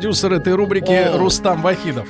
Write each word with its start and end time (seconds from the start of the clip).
Продюсер 0.00 0.32
этой 0.32 0.54
рубрики 0.54 1.10
Рустам 1.14 1.60
Вахидов. 1.60 2.08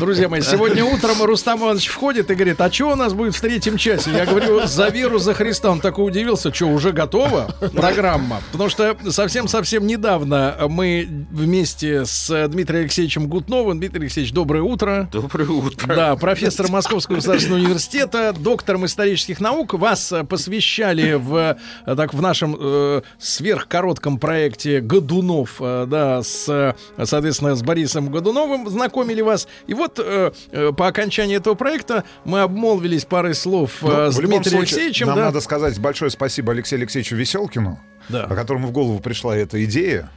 Друзья 0.00 0.30
мои, 0.30 0.40
сегодня 0.40 0.82
утром 0.82 1.22
Рустам 1.22 1.60
Иванович 1.60 1.88
входит 1.88 2.30
и 2.30 2.34
говорит, 2.34 2.58
а 2.62 2.72
что 2.72 2.92
у 2.92 2.94
нас 2.94 3.12
будет 3.12 3.34
в 3.34 3.40
третьем 3.42 3.76
часе? 3.76 4.12
Я 4.12 4.24
говорю, 4.24 4.66
за 4.66 4.88
веру, 4.88 5.18
за 5.18 5.34
Христа. 5.34 5.70
Он 5.70 5.78
такой 5.78 6.06
удивился, 6.06 6.50
что 6.54 6.64
уже 6.68 6.92
готова 6.92 7.54
программа? 7.74 8.40
Потому 8.50 8.70
что 8.70 8.96
совсем-совсем 9.10 9.86
недавно 9.86 10.56
мы 10.70 11.06
вместе 11.30 12.06
с 12.06 12.48
Дмитрием 12.48 12.84
Алексеевичем 12.84 13.26
Гутновым, 13.26 13.78
Дмитрий 13.78 14.04
Алексеевич, 14.04 14.32
доброе 14.32 14.62
утро. 14.62 15.06
Доброе 15.12 15.50
утро. 15.50 15.94
Да, 15.94 16.16
профессор 16.16 16.70
Московского 16.70 17.16
государственного 17.16 17.60
университета, 17.60 18.32
доктором 18.32 18.86
исторических 18.86 19.40
наук. 19.40 19.74
Вас 19.74 20.14
посвящали 20.26 21.12
в, 21.12 21.58
так, 21.84 22.14
в 22.14 22.22
нашем 22.22 22.56
э, 22.58 23.02
сверхкоротком 23.18 24.18
проекте 24.18 24.80
Годунов, 24.80 25.56
э, 25.60 25.84
да, 25.86 26.22
с, 26.22 26.37
э, 26.46 26.74
соответственно, 27.02 27.54
с 27.56 27.62
Борисом 27.62 28.10
Годуновым 28.10 28.68
знакомили 28.68 29.22
вас. 29.22 29.48
И 29.66 29.72
вот 29.72 29.98
э, 29.98 30.32
э, 30.52 30.72
по 30.76 30.86
окончании 30.88 31.36
этого 31.36 31.54
проекта 31.54 32.04
мы 32.26 32.40
обмолвились 32.42 33.06
парой 33.06 33.34
слов 33.34 33.82
э, 33.82 33.86
Ну, 33.86 34.12
с 34.12 34.16
в 34.16 34.20
любом 34.20 34.42
Дмитрием 34.42 34.58
случае, 34.58 34.74
Алексеевичем. 34.76 35.06
нам 35.06 35.16
да. 35.16 35.24
надо 35.26 35.40
сказать 35.40 35.78
большое 35.80 36.10
спасибо 36.10 36.52
Алексею 36.52 36.80
Алексеевичу 36.80 37.16
Веселкину, 37.16 37.80
Да. 38.10 38.24
по 38.26 38.34
которому 38.34 38.68
в 38.68 38.72
голову 38.72 38.98
пришла 39.00 39.34
эта 39.36 39.64
идея. 39.64 40.10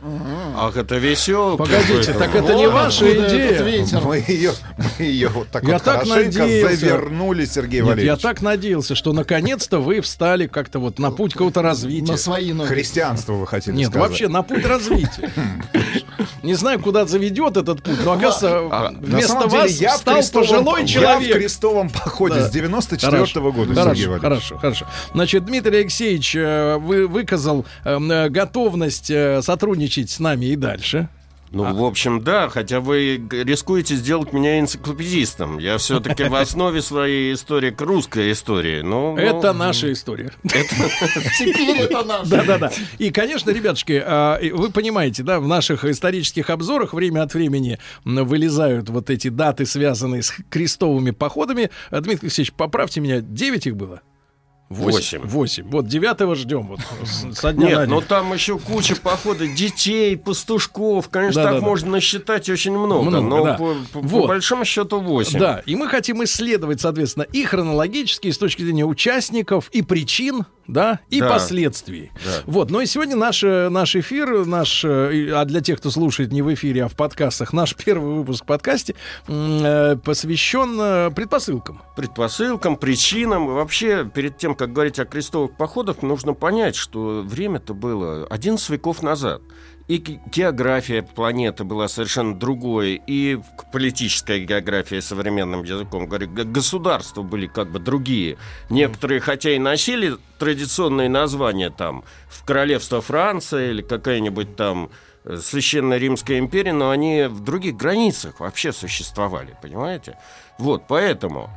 Ах, 0.58 0.76
это 0.76 0.98
весело. 0.98 1.56
Погодите, 1.56 2.14
так 2.14 2.36
это 2.36 2.56
не 2.56 2.68
ваша 2.68 3.06
идея. 3.14 4.02
Мы 4.04 4.24
ее, 4.28 4.52
мы 4.78 5.06
ее 5.06 5.30
вот 5.30 5.48
так 5.50 5.64
Я 5.64 5.74
вот 5.76 5.84
так 5.84 6.06
надеялся. 6.06 6.76
завернули, 6.76 7.46
Сергей 7.46 7.80
Нет, 7.80 7.86
я 7.88 7.94
Валерьевич. 7.94 8.22
так 8.22 8.42
надеялся, 8.42 8.96
что 8.96 9.14
наконец-то 9.14 9.80
вы 9.80 10.02
встали 10.02 10.48
как-то 10.48 10.80
вот 10.80 11.00
на 11.00 11.12
путь 11.12 11.34
какого-то 11.34 11.62
развития. 11.62 12.12
На 12.12 12.18
свои 12.18 12.52
ноги. 12.54 12.68
Христианство 12.68 13.34
вы 13.34 13.48
хотели 13.48 13.76
Нет, 13.76 13.90
сказать. 13.90 14.10
вообще 14.10 14.28
на 14.28 14.42
путь 14.44 14.66
развития. 14.66 15.32
Не 16.44 16.54
знаю, 16.56 16.80
куда 16.80 17.06
заведет 17.06 17.58
этот 17.58 17.82
путь, 17.84 18.04
но 18.06 18.14
оказывается, 18.14 18.68
А, 18.72 18.92
На 18.92 19.00
вместо 19.00 19.28
самом 19.34 19.50
деле, 19.50 19.62
вас 19.64 19.72
я 19.72 19.90
крестовом- 19.98 20.32
пожилой 20.34 20.80
Я 20.82 20.86
в 20.86 20.90
человек. 20.90 21.34
крестовом 21.38 21.90
походе 21.90 22.36
Да. 22.36 22.48
с 22.48 22.52
94 22.52 23.18
-го 23.42 23.52
года, 23.52 23.74
хорошо, 23.74 23.90
Сергей 23.96 24.06
Валерьевич. 24.08 24.22
хорошо, 24.22 24.58
хорошо. 24.58 24.86
Значит, 25.14 25.46
Дмитрий 25.46 25.78
Алексеевич 25.80 26.36
э, 26.36 26.78
вы, 26.78 27.08
выказал 27.08 27.66
э, 27.86 27.98
э, 28.00 28.30
готовность 28.30 29.10
э, 29.12 29.42
сотрудничать 29.42 30.10
с 30.10 30.20
нами 30.20 30.46
и 30.48 30.56
дальше. 30.56 31.08
Ну, 31.52 31.74
в 31.74 31.84
общем, 31.84 32.24
да, 32.24 32.48
хотя 32.48 32.80
вы 32.80 33.22
рискуете 33.30 33.96
сделать 33.96 34.32
меня 34.32 34.60
энциклопедистом. 34.60 35.58
Я 35.58 35.78
все-таки 35.78 36.24
в 36.24 36.36
основе 36.36 36.82
своей 36.82 37.34
истории 37.34 37.72
к 37.72 37.82
русской 37.82 38.32
истории. 38.32 38.82
Ну, 38.82 39.16
ну, 39.16 39.18
Это 39.18 39.52
наша 39.52 39.92
история. 39.92 40.32
Теперь 40.44 41.78
это 41.78 42.04
наш. 42.04 42.28
Да-да-да. 42.28 42.72
И, 43.00 43.12
конечно, 43.12 43.50
ребятушки, 43.50 44.02
а, 44.04 44.40
вы 44.54 44.72
понимаете, 44.72 45.24
да, 45.24 45.40
в 45.40 45.48
наших 45.48 45.84
исторических 45.84 46.50
обзорах 46.50 46.94
время 46.94 47.24
от 47.24 47.34
времени 47.34 47.80
вылезают 48.06 48.90
вот 48.90 49.10
эти 49.10 49.28
даты, 49.28 49.66
связанные 49.66 50.24
с 50.24 50.34
крестовыми 50.50 51.12
походами. 51.12 51.70
А, 51.90 52.00
Дмитрий 52.00 52.28
Алексеевич, 52.28 52.54
поправьте 52.54 53.02
меня, 53.02 53.20
9 53.20 53.68
их 53.68 53.76
было? 53.76 54.02
Восемь. 54.72 55.22
Восемь. 55.24 55.68
Вот 55.70 55.88
девятого 55.88 56.36
ждем. 56.36 56.68
Вот, 56.68 56.80
со 57.36 57.54
дня 57.54 57.68
Нет, 57.68 57.80
день. 57.82 57.90
ну 57.90 58.02
там 58.02 58.34
еще 58.34 58.58
куча 58.58 58.96
походов 58.96 59.54
детей, 59.54 60.18
пастушков. 60.18 61.10
Конечно, 61.10 61.42
Да-да-да. 61.44 61.60
так 61.60 61.68
можно 61.68 61.92
насчитать 61.92 62.50
очень 62.50 62.72
много. 62.78 63.04
Много, 63.10 63.26
но 63.28 63.44
да. 63.44 63.54
по, 63.56 63.74
по- 63.94 64.00
по 64.00 64.08
Вот. 64.08 64.28
большому 64.28 64.66
счету 64.66 65.00
8. 65.00 65.40
Да, 65.40 65.62
и 65.66 65.76
мы 65.76 65.88
хотим 65.88 66.24
исследовать, 66.24 66.82
соответственно, 66.82 67.24
и 67.24 67.44
хронологически, 67.44 68.28
и 68.28 68.32
с 68.32 68.38
точки 68.38 68.64
зрения 68.64 68.86
участников, 68.86 69.70
и 69.72 69.82
причин, 69.82 70.46
да, 70.68 71.00
и 71.10 71.20
Да. 71.20 71.30
последствий. 71.30 72.12
Да. 72.24 72.32
Вот, 72.46 72.70
ну 72.72 72.80
и 72.80 72.86
сегодня 72.86 73.16
наш, 73.16 73.44
э, 73.44 73.68
наш 73.70 73.96
эфир, 73.96 74.46
наш, 74.46 74.86
э, 74.86 75.32
а 75.34 75.44
для 75.46 75.60
тех, 75.62 75.80
кто 75.80 75.90
слушает 75.92 76.32
не 76.32 76.42
в 76.42 76.54
эфире, 76.54 76.86
а 76.86 76.88
в 76.88 76.96
подкастах, 76.96 77.52
наш 77.54 77.76
первый 77.76 78.14
выпуск 78.16 78.44
в 78.44 78.48
подкасте 78.48 78.96
э, 79.28 79.96
посвящен 80.04 81.14
предпосылкам. 81.14 81.82
предпосылкам, 81.96 82.76
причинам. 82.78 83.48
Вообще, 83.48 84.10
перед 84.14 84.38
тем, 84.38 84.56
как 84.62 84.74
говорить 84.74 85.00
о 85.00 85.06
крестовых 85.06 85.58
походах, 85.58 86.04
нужно 86.04 86.36
понять, 86.36 86.76
что 86.76 87.24
время-то 87.26 87.74
было 87.74 88.28
11 88.28 88.70
веков 88.70 89.02
назад. 89.02 89.42
И 89.88 89.98
ге- 89.98 90.22
география 90.32 91.02
планеты 91.02 91.64
была 91.64 91.88
совершенно 91.88 92.36
другой, 92.36 93.02
и 93.08 93.40
политическая 93.74 94.38
география 94.38 95.02
современным 95.02 95.64
языком, 95.64 96.06
говорю, 96.06 96.30
государства 96.30 97.24
были 97.24 97.48
как 97.48 97.72
бы 97.72 97.80
другие. 97.80 98.38
Некоторые, 98.70 99.20
хотя 99.20 99.50
и 99.50 99.58
носили 99.58 100.16
традиционные 100.38 101.10
названия 101.10 101.72
там, 101.72 102.04
в 102.30 102.46
королевство 102.46 103.02
Франция 103.02 103.72
или 103.72 103.82
какая-нибудь 103.82 104.56
там 104.56 104.92
э, 105.24 105.38
Священная 105.38 105.98
Римская 105.98 106.38
империя, 106.38 106.74
но 106.74 106.92
они 106.92 107.24
в 107.24 107.40
других 107.40 107.78
границах 107.78 108.42
вообще 108.42 108.72
существовали, 108.72 109.58
понимаете? 109.60 110.20
Вот, 110.60 110.84
поэтому 110.88 111.50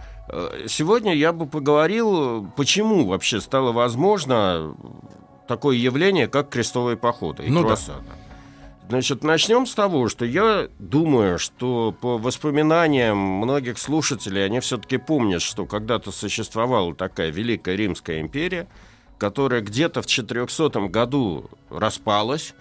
сегодня 0.69 1.15
я 1.15 1.33
бы 1.33 1.47
поговорил, 1.47 2.51
почему 2.57 3.07
вообще 3.07 3.41
стало 3.41 3.73
возможно 3.73 4.75
такое 5.47 5.77
явление, 5.77 6.29
как 6.29 6.49
крестовые 6.49 6.97
походы 6.97 7.45
и 7.45 7.51
Ну 7.51 7.61
да. 7.61 7.67
круассаны. 7.67 8.05
Значит, 8.89 9.25
начнем 9.25 9.67
с 9.67 9.75
того, 9.75 10.09
что 10.09 10.27
я 10.27 10.69
думаю, 10.79 11.39
что 11.39 11.95
по 11.99 12.19
воспоминаниям 12.19 13.17
многих 13.17 13.79
слушателей, 13.79 14.45
они 14.45 14.61
все-таки 14.61 14.99
помнят, 14.99 15.41
что 15.41 15.65
когда-то 15.65 16.13
существовала 16.13 16.95
такая 16.95 17.31
Великая 17.31 17.77
Римская 17.77 18.21
империя, 18.21 18.69
которая 19.17 19.63
где-то 19.63 20.03
в 20.03 20.07
400 20.07 20.89
году 20.89 21.51
распалась, 21.71 22.55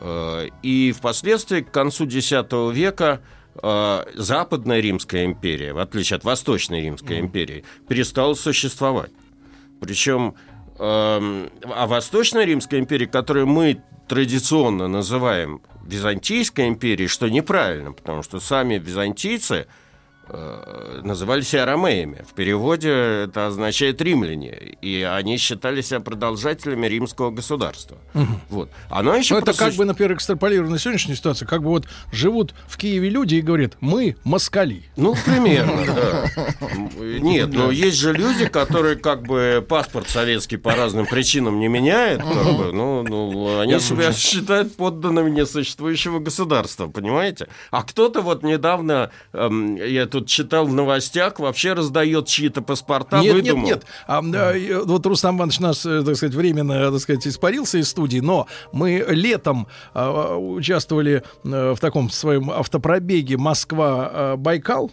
э, 0.00 0.48
и 0.62 0.92
впоследствии 0.92 1.62
к 1.62 1.72
концу 1.72 2.04
X 2.04 2.30
века 2.30 3.20
э, 3.20 3.37
Западная 3.60 4.80
Римская 4.80 5.24
империя, 5.24 5.72
в 5.72 5.78
отличие 5.78 6.16
от 6.16 6.24
Восточной 6.24 6.82
Римской 6.82 7.18
империи, 7.18 7.64
перестала 7.88 8.34
существовать. 8.34 9.10
Причем, 9.80 10.34
эм, 10.78 11.50
а 11.64 11.86
Восточная 11.86 12.44
Римская 12.44 12.78
империя, 12.78 13.06
которую 13.06 13.46
мы 13.46 13.82
традиционно 14.06 14.88
называем 14.88 15.60
Византийской 15.84 16.68
империей, 16.68 17.08
что 17.08 17.28
неправильно, 17.28 17.92
потому 17.92 18.22
что 18.22 18.40
сами 18.40 18.74
византийцы 18.74 19.54
э, 19.54 19.66
называли 21.02 21.40
себя 21.42 21.64
ромеями. 21.64 22.24
В 22.28 22.34
переводе 22.34 22.90
это 23.24 23.46
означает 23.46 24.00
римляне. 24.02 24.76
И 24.82 25.02
они 25.02 25.36
считали 25.38 25.80
себя 25.80 26.00
продолжателями 26.00 26.86
римского 26.86 27.30
государства. 27.30 27.98
Вот. 28.50 28.70
Оно 28.90 29.14
еще 29.14 29.34
Ну, 29.34 29.40
это 29.40 29.52
как 29.52 29.68
просущ- 29.72 29.76
бы, 29.76 29.84
например, 29.84 30.14
экстраполировано 30.14 30.72
на 30.72 30.78
сегодняшнюю 30.78 31.16
ситуацию, 31.16 31.48
как 31.48 31.62
бы 31.62 31.68
вот 31.70 31.86
живут 32.12 32.54
в 32.66 32.76
Киеве 32.76 33.08
люди 33.10 33.36
и 33.36 33.40
говорят, 33.40 33.76
мы 33.80 34.16
москали. 34.24 34.82
Ну, 34.96 35.14
примерно, 35.24 35.84
да. 35.94 36.24
Нет, 36.98 37.50
но 37.52 37.70
есть 37.70 37.96
же 37.96 38.12
люди, 38.12 38.46
которые 38.46 38.96
как 38.96 39.22
бы 39.22 39.64
паспорт 39.68 40.08
советский 40.08 40.56
по 40.56 40.74
разным 40.74 41.06
причинам 41.06 41.58
не 41.60 41.68
меняют, 41.68 42.22
как 42.22 42.56
бы, 42.56 42.72
ну, 42.72 43.02
ну, 43.02 43.60
они 43.60 43.78
себя 43.80 44.12
считают 44.12 44.74
подданными 44.76 45.30
несуществующего 45.30 46.18
государства, 46.18 46.88
понимаете? 46.88 47.48
А 47.70 47.82
кто-то 47.82 48.20
вот 48.22 48.42
недавно, 48.42 49.10
эм, 49.32 49.76
я 49.76 50.06
тут 50.06 50.17
читал 50.26 50.66
в 50.66 50.72
новостях, 50.72 51.38
вообще 51.38 51.72
раздает 51.72 52.26
чьи-то 52.26 52.62
паспорта, 52.62 53.20
нет, 53.20 53.34
выдумал. 53.34 53.66
нет, 53.66 53.76
нет. 53.76 53.86
А, 54.06 54.22
э, 54.22 54.82
вот 54.84 55.06
Рустам 55.06 55.36
Иванович 55.36 55.60
нас, 55.60 55.86
э, 55.86 56.02
так 56.04 56.16
сказать, 56.16 56.34
временно, 56.34 56.90
так 56.90 57.00
сказать, 57.00 57.26
испарился 57.26 57.78
из 57.78 57.88
студии, 57.88 58.20
но 58.20 58.46
мы 58.72 59.04
летом 59.08 59.66
а, 59.94 60.36
участвовали 60.36 61.22
э, 61.44 61.74
в 61.74 61.78
таком 61.80 62.10
своем 62.10 62.50
автопробеге 62.50 63.36
Москва-Байкал, 63.36 64.90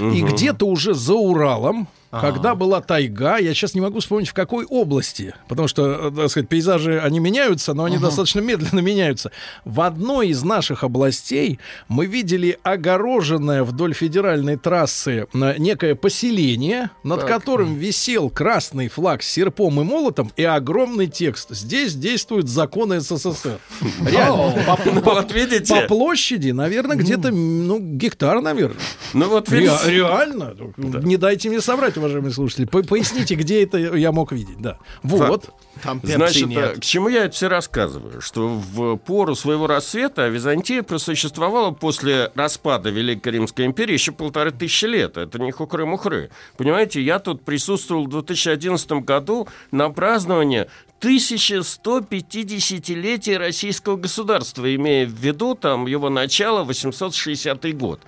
и 0.00 0.22
где-то 0.22 0.66
уже 0.66 0.94
за 0.94 1.14
Уралом, 1.14 1.88
когда 2.10 2.54
была 2.54 2.80
тайга, 2.80 3.38
я 3.38 3.52
сейчас 3.54 3.74
не 3.74 3.80
могу 3.80 4.00
вспомнить 4.00 4.28
в 4.28 4.34
какой 4.34 4.64
области, 4.64 5.34
потому 5.48 5.68
что, 5.68 6.08
э, 6.08 6.10
так 6.14 6.30
сказать, 6.30 6.48
пейзажи, 6.48 7.00
они 7.00 7.18
меняются, 7.20 7.74
но 7.74 7.84
они 7.84 7.98
достаточно 7.98 8.40
медленно 8.40 8.80
меняются. 8.84 9.30
В 9.64 9.80
одной 9.82 10.28
из 10.28 10.42
наших 10.42 10.84
областей 10.84 11.58
мы 11.88 12.06
видели 12.06 12.58
огороженное 12.62 13.62
вдоль 13.62 13.92
федеральной 13.92 14.56
трассы 14.56 15.26
э, 15.32 15.54
некое 15.58 15.94
поселение, 15.94 16.90
над 17.02 17.24
которым 17.24 17.74
висел 17.74 18.30
красный 18.30 18.88
флаг 18.88 19.22
с 19.22 19.28
серпом 19.28 19.80
и 19.80 19.84
молотом 19.84 20.32
и 20.36 20.44
огромный 20.44 21.08
текст. 21.08 21.50
Здесь 21.50 21.94
действуют 21.94 22.48
законы 22.48 23.00
СССР. 23.00 23.58
Реально. 24.04 24.54
Вот 25.08 25.32
видите? 25.32 25.74
По 25.74 25.88
площади, 25.88 26.50
наверное, 26.50 26.96
где-то, 26.96 27.30
ну, 27.30 27.78
гектар, 27.80 28.40
наверное. 28.40 28.78
Ну 29.14 29.28
вот 29.28 29.48
видите, 29.50 29.90
реально? 29.90 30.54
Не 30.76 31.16
дайте 31.16 31.48
мне 31.48 31.60
соврать, 31.60 31.97
уважаемые 31.98 32.32
слушатели. 32.32 32.64
По- 32.64 32.82
Поясните, 32.82 33.34
где 33.34 33.62
это 33.62 33.76
я 33.78 34.10
мог 34.12 34.32
видеть, 34.32 34.58
да. 34.60 34.78
Вот. 35.02 35.50
Там 35.82 36.00
Значит, 36.02 36.46
нет. 36.48 36.76
э, 36.76 36.80
к 36.80 36.84
чему 36.84 37.08
я 37.08 37.24
это 37.26 37.34
все 37.36 37.48
рассказываю? 37.48 38.20
Что 38.20 38.48
в 38.48 38.96
пору 38.96 39.36
своего 39.36 39.66
рассвета 39.68 40.26
Византия 40.28 40.82
просуществовала 40.82 41.70
после 41.70 42.32
распада 42.34 42.90
Великой 42.90 43.34
Римской 43.34 43.64
империи 43.66 43.92
еще 43.92 44.10
полторы 44.12 44.50
тысячи 44.50 44.86
лет. 44.86 45.16
Это 45.16 45.38
не 45.38 45.52
хухры-мухры. 45.52 46.30
Понимаете, 46.56 47.00
я 47.00 47.20
тут 47.20 47.44
присутствовал 47.44 48.06
в 48.06 48.08
2011 48.08 48.90
году 49.04 49.46
на 49.70 49.88
праздновании 49.90 50.66
1150-летия 51.00 53.38
российского 53.38 53.96
государства, 53.96 54.74
имея 54.74 55.06
в 55.06 55.10
виду 55.12 55.54
там 55.54 55.86
его 55.86 56.10
начало 56.10 56.64
860 56.64 57.76
год. 57.76 58.00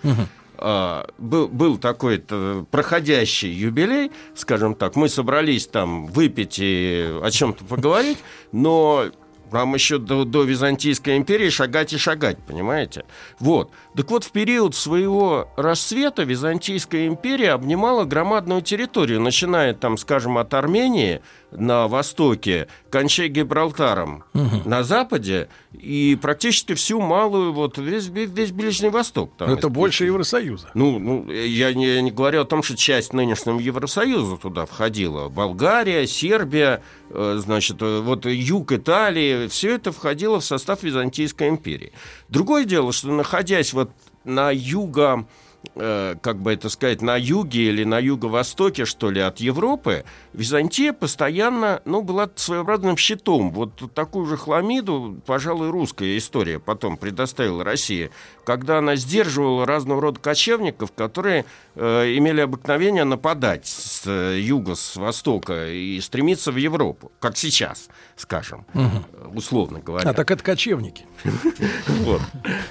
А, 0.62 1.06
был, 1.16 1.48
был 1.48 1.78
такой 1.78 2.22
проходящий 2.70 3.50
юбилей, 3.50 4.12
скажем 4.34 4.74
так. 4.74 4.94
Мы 4.94 5.08
собрались 5.08 5.66
там 5.66 6.06
выпить 6.06 6.58
и 6.60 7.08
о 7.22 7.30
чем-то 7.30 7.64
поговорить, 7.64 8.18
но 8.52 9.06
нам 9.52 9.74
еще 9.74 9.98
до, 9.98 10.24
до 10.24 10.42
Византийской 10.42 11.16
империи 11.16 11.48
шагать 11.48 11.92
и 11.92 11.96
шагать, 11.98 12.38
понимаете? 12.46 13.04
Вот. 13.38 13.70
Так 13.96 14.10
вот, 14.10 14.24
в 14.24 14.32
период 14.32 14.74
своего 14.74 15.48
рассвета 15.56 16.24
Византийская 16.24 17.06
империя 17.06 17.52
обнимала 17.52 18.04
громадную 18.04 18.62
территорию, 18.62 19.20
начиная 19.20 19.74
там, 19.74 19.96
скажем, 19.96 20.38
от 20.38 20.52
Армении 20.54 21.22
на 21.52 21.88
востоке, 21.88 22.68
кончая 22.90 23.28
Гибралтаром 23.28 24.24
на 24.64 24.82
западе, 24.82 25.48
и 25.72 26.18
практически 26.20 26.74
всю 26.74 27.00
малую, 27.00 27.52
вот 27.52 27.78
весь, 27.78 28.08
весь, 28.08 28.30
весь 28.30 28.52
Ближний 28.52 28.90
Восток. 28.90 29.32
Там 29.36 29.50
Это 29.50 29.68
больше 29.68 30.04
Евросоюза. 30.04 30.70
ну, 30.74 30.98
ну 30.98 31.30
я 31.30 31.72
не, 31.72 32.00
не 32.02 32.10
говорю 32.10 32.42
о 32.42 32.44
том, 32.44 32.62
что 32.62 32.76
часть 32.76 33.12
нынешнего 33.12 33.58
Евросоюза 33.58 34.36
туда 34.36 34.66
входила. 34.66 35.28
Болгария, 35.28 36.06
Сербия, 36.06 36.82
э, 37.10 37.40
значит, 37.42 37.80
э, 37.80 38.00
вот 38.00 38.26
юг 38.26 38.72
Италии, 38.72 39.48
все 39.48 39.74
это 39.74 39.92
входило 39.92 40.40
в 40.40 40.44
состав 40.44 40.82
Византийской 40.82 41.48
империи. 41.48 41.92
Другое 42.28 42.64
дело, 42.64 42.92
что 42.92 43.08
находясь 43.08 43.72
вот 43.72 43.90
на 44.24 44.50
юго 44.50 45.26
э, 45.74 46.14
как 46.20 46.38
бы 46.38 46.52
это 46.52 46.68
сказать, 46.68 47.02
на 47.02 47.16
юге 47.16 47.68
или 47.68 47.84
на 47.84 47.98
юго-востоке, 47.98 48.84
что 48.84 49.10
ли, 49.10 49.20
от 49.20 49.38
Европы, 49.38 50.04
Византия 50.32 50.92
постоянно, 50.92 51.82
ну, 51.84 52.02
была 52.02 52.28
своеобразным 52.34 52.96
щитом. 52.96 53.50
Вот 53.50 53.92
такую 53.94 54.26
же 54.26 54.36
хламиду, 54.36 55.20
пожалуй, 55.26 55.70
русская 55.70 56.16
история 56.16 56.58
потом 56.58 56.96
предоставила 56.96 57.64
России, 57.64 58.10
когда 58.44 58.78
она 58.78 58.96
сдерживала 58.96 59.66
разного 59.66 60.00
рода 60.00 60.20
кочевников, 60.20 60.92
которые 60.92 61.44
э, 61.74 62.16
имели 62.16 62.40
обыкновение 62.40 63.04
нападать 63.04 63.66
с 63.66 64.02
э, 64.06 64.38
юга, 64.40 64.74
с 64.74 64.96
востока 64.96 65.70
и 65.70 66.00
стремиться 66.00 66.52
в 66.52 66.56
Европу, 66.56 67.12
как 67.20 67.36
сейчас, 67.36 67.88
скажем, 68.16 68.64
э, 68.74 68.88
условно 69.34 69.80
говоря. 69.80 70.10
А 70.10 70.14
так 70.14 70.30
это 70.30 70.42
кочевники. 70.42 71.06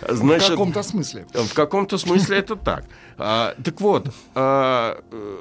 В 0.02 0.40
каком-то 0.40 0.84
смысле. 0.84 1.26
в 1.34 1.54
каком-то 1.54 1.98
смысле 1.98 2.38
это 2.38 2.56
так. 2.56 2.79
А, 3.18 3.56
так 3.64 3.82
вот, 3.82 4.10
а, 4.36 5.02
э, 5.12 5.38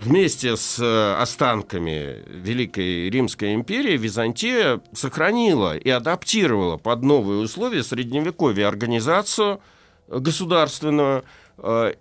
вместе 0.00 0.56
с 0.56 0.78
э, 0.80 1.14
останками 1.20 2.22
Великой 2.26 3.10
Римской 3.10 3.54
империи 3.54 3.96
Византия 3.96 4.80
сохранила 4.92 5.76
и 5.76 5.88
адаптировала 5.88 6.76
под 6.76 7.02
новые 7.02 7.40
условия 7.40 7.82
средневековья 7.82 8.68
организацию 8.68 9.60
государственную, 10.08 11.24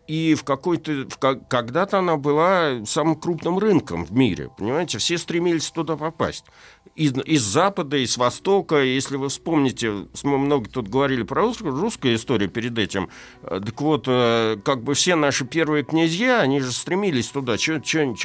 и 0.07 0.35
в 0.35 0.43
какой-то 0.43 1.07
в 1.09 1.17
когда-то 1.17 1.99
она 1.99 2.17
была 2.17 2.85
самым 2.85 3.15
крупным 3.15 3.57
рынком 3.57 4.05
в 4.05 4.11
мире, 4.11 4.49
понимаете, 4.57 4.97
все 4.99 5.17
стремились 5.17 5.71
туда 5.71 5.95
попасть 5.97 6.45
из, 6.95 7.13
из 7.25 7.41
запада, 7.43 7.97
из 7.97 8.17
востока. 8.17 8.77
Если 8.83 9.17
вы 9.17 9.29
вспомните, 9.29 10.07
мы 10.23 10.37
много 10.37 10.69
тут 10.69 10.87
говорили 10.89 11.23
про 11.23 11.41
русскую, 11.43 11.79
русскую 11.79 12.15
историю 12.15 12.49
перед 12.49 12.77
этим. 12.77 13.09
Э, 13.43 13.59
Так 13.63 13.79
вот, 13.81 14.05
э, 14.07 14.57
как 14.63 14.83
бы 14.83 14.93
все 14.95 15.15
наши 15.15 15.45
первые 15.45 15.83
князья, 15.83 16.41
они 16.41 16.59
же 16.59 16.71
стремились 16.71 17.27
туда. 17.27 17.57
Чего 17.57 17.79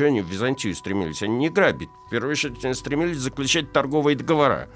они 0.07 0.21
в 0.23 0.29
Византию 0.29 0.75
стремились? 0.75 1.23
Они 1.23 1.37
не 1.37 1.49
грабить. 1.51 1.91
В 2.07 2.11
первую 2.11 2.33
очередь 2.33 2.65
они 2.65 2.75
стремились 2.75 3.19
заключать 3.19 3.73
торговые 3.73 4.17
договора. 4.17 4.69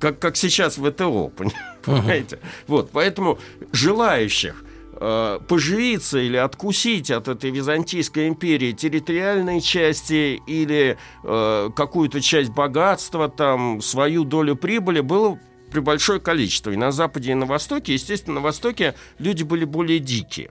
Как, 0.00 0.18
как 0.18 0.36
сейчас 0.36 0.78
в 0.78 0.90
ВТО, 0.90 1.28
пони- 1.28 1.52
понимаете? 1.84 2.40
Вот, 2.66 2.90
поэтому 2.92 3.38
желающих 3.72 4.64
э, 4.64 4.67
поживиться 4.98 6.18
или 6.18 6.36
откусить 6.36 7.10
от 7.10 7.28
этой 7.28 7.50
Византийской 7.50 8.28
империи 8.28 8.72
территориальной 8.72 9.60
части 9.60 10.42
или 10.46 10.98
э, 11.22 11.70
какую-то 11.76 12.20
часть 12.20 12.50
богатства, 12.50 13.28
там, 13.28 13.80
свою 13.80 14.24
долю 14.24 14.56
прибыли 14.56 15.00
было 15.00 15.38
при 15.70 15.80
большое 15.80 16.20
количество. 16.20 16.70
И 16.70 16.76
на 16.76 16.90
Западе, 16.90 17.32
и 17.32 17.34
на 17.34 17.46
Востоке, 17.46 17.92
естественно, 17.92 18.36
на 18.36 18.40
Востоке 18.40 18.94
люди 19.18 19.42
были 19.44 19.64
более 19.64 19.98
дикие. 19.98 20.50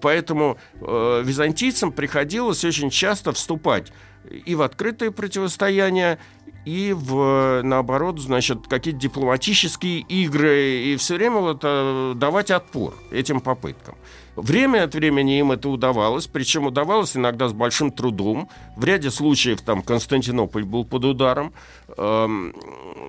Поэтому 0.00 0.56
э, 0.80 1.22
византийцам 1.24 1.92
приходилось 1.92 2.64
очень 2.64 2.90
часто 2.90 3.32
вступать 3.32 3.92
и 4.30 4.54
в 4.54 4.62
открытые 4.62 5.10
противостояния, 5.10 6.18
и 6.64 6.92
в, 6.92 7.62
наоборот, 7.62 8.18
значит, 8.18 8.66
какие-то 8.68 9.00
дипломатические 9.00 10.00
игры, 10.00 10.82
и 10.84 10.96
все 10.96 11.16
время 11.16 11.36
вот, 11.36 11.60
э, 11.62 12.14
давать 12.16 12.50
отпор 12.50 12.94
этим 13.10 13.40
попыткам. 13.40 13.96
Время 14.36 14.82
от 14.82 14.94
времени 14.94 15.38
им 15.38 15.52
это 15.52 15.68
удавалось, 15.68 16.26
причем 16.26 16.66
удавалось 16.66 17.16
иногда 17.16 17.48
с 17.48 17.52
большим 17.52 17.92
трудом. 17.92 18.48
В 18.76 18.84
ряде 18.84 19.10
случаев 19.10 19.60
там 19.60 19.80
Константинополь 19.82 20.64
был 20.64 20.84
под 20.84 21.04
ударом. 21.04 21.52
Эм, 21.96 22.52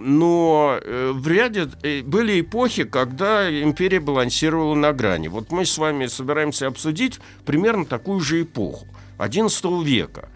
но 0.01 0.78
э, 0.80 1.12
в 1.13 1.28
ряде 1.28 1.68
э, 1.81 2.04
были 2.04 2.42
эпохи, 2.42 2.84
когда 2.84 3.50
империя 3.50 4.00
балансировала 4.00 4.75
на 4.75 4.94
грани. 4.94 5.28
Вот 5.28 5.51
мы 5.51 5.66
с 5.66 5.78
вами 5.80 6.06
собираемся 6.06 6.68
обсудить 6.68 7.19
примерно 7.44 7.86
такую 7.86 8.19
же 8.19 8.44
эпоху. 8.44 8.86
XI 9.18 9.84
века, 9.84 10.30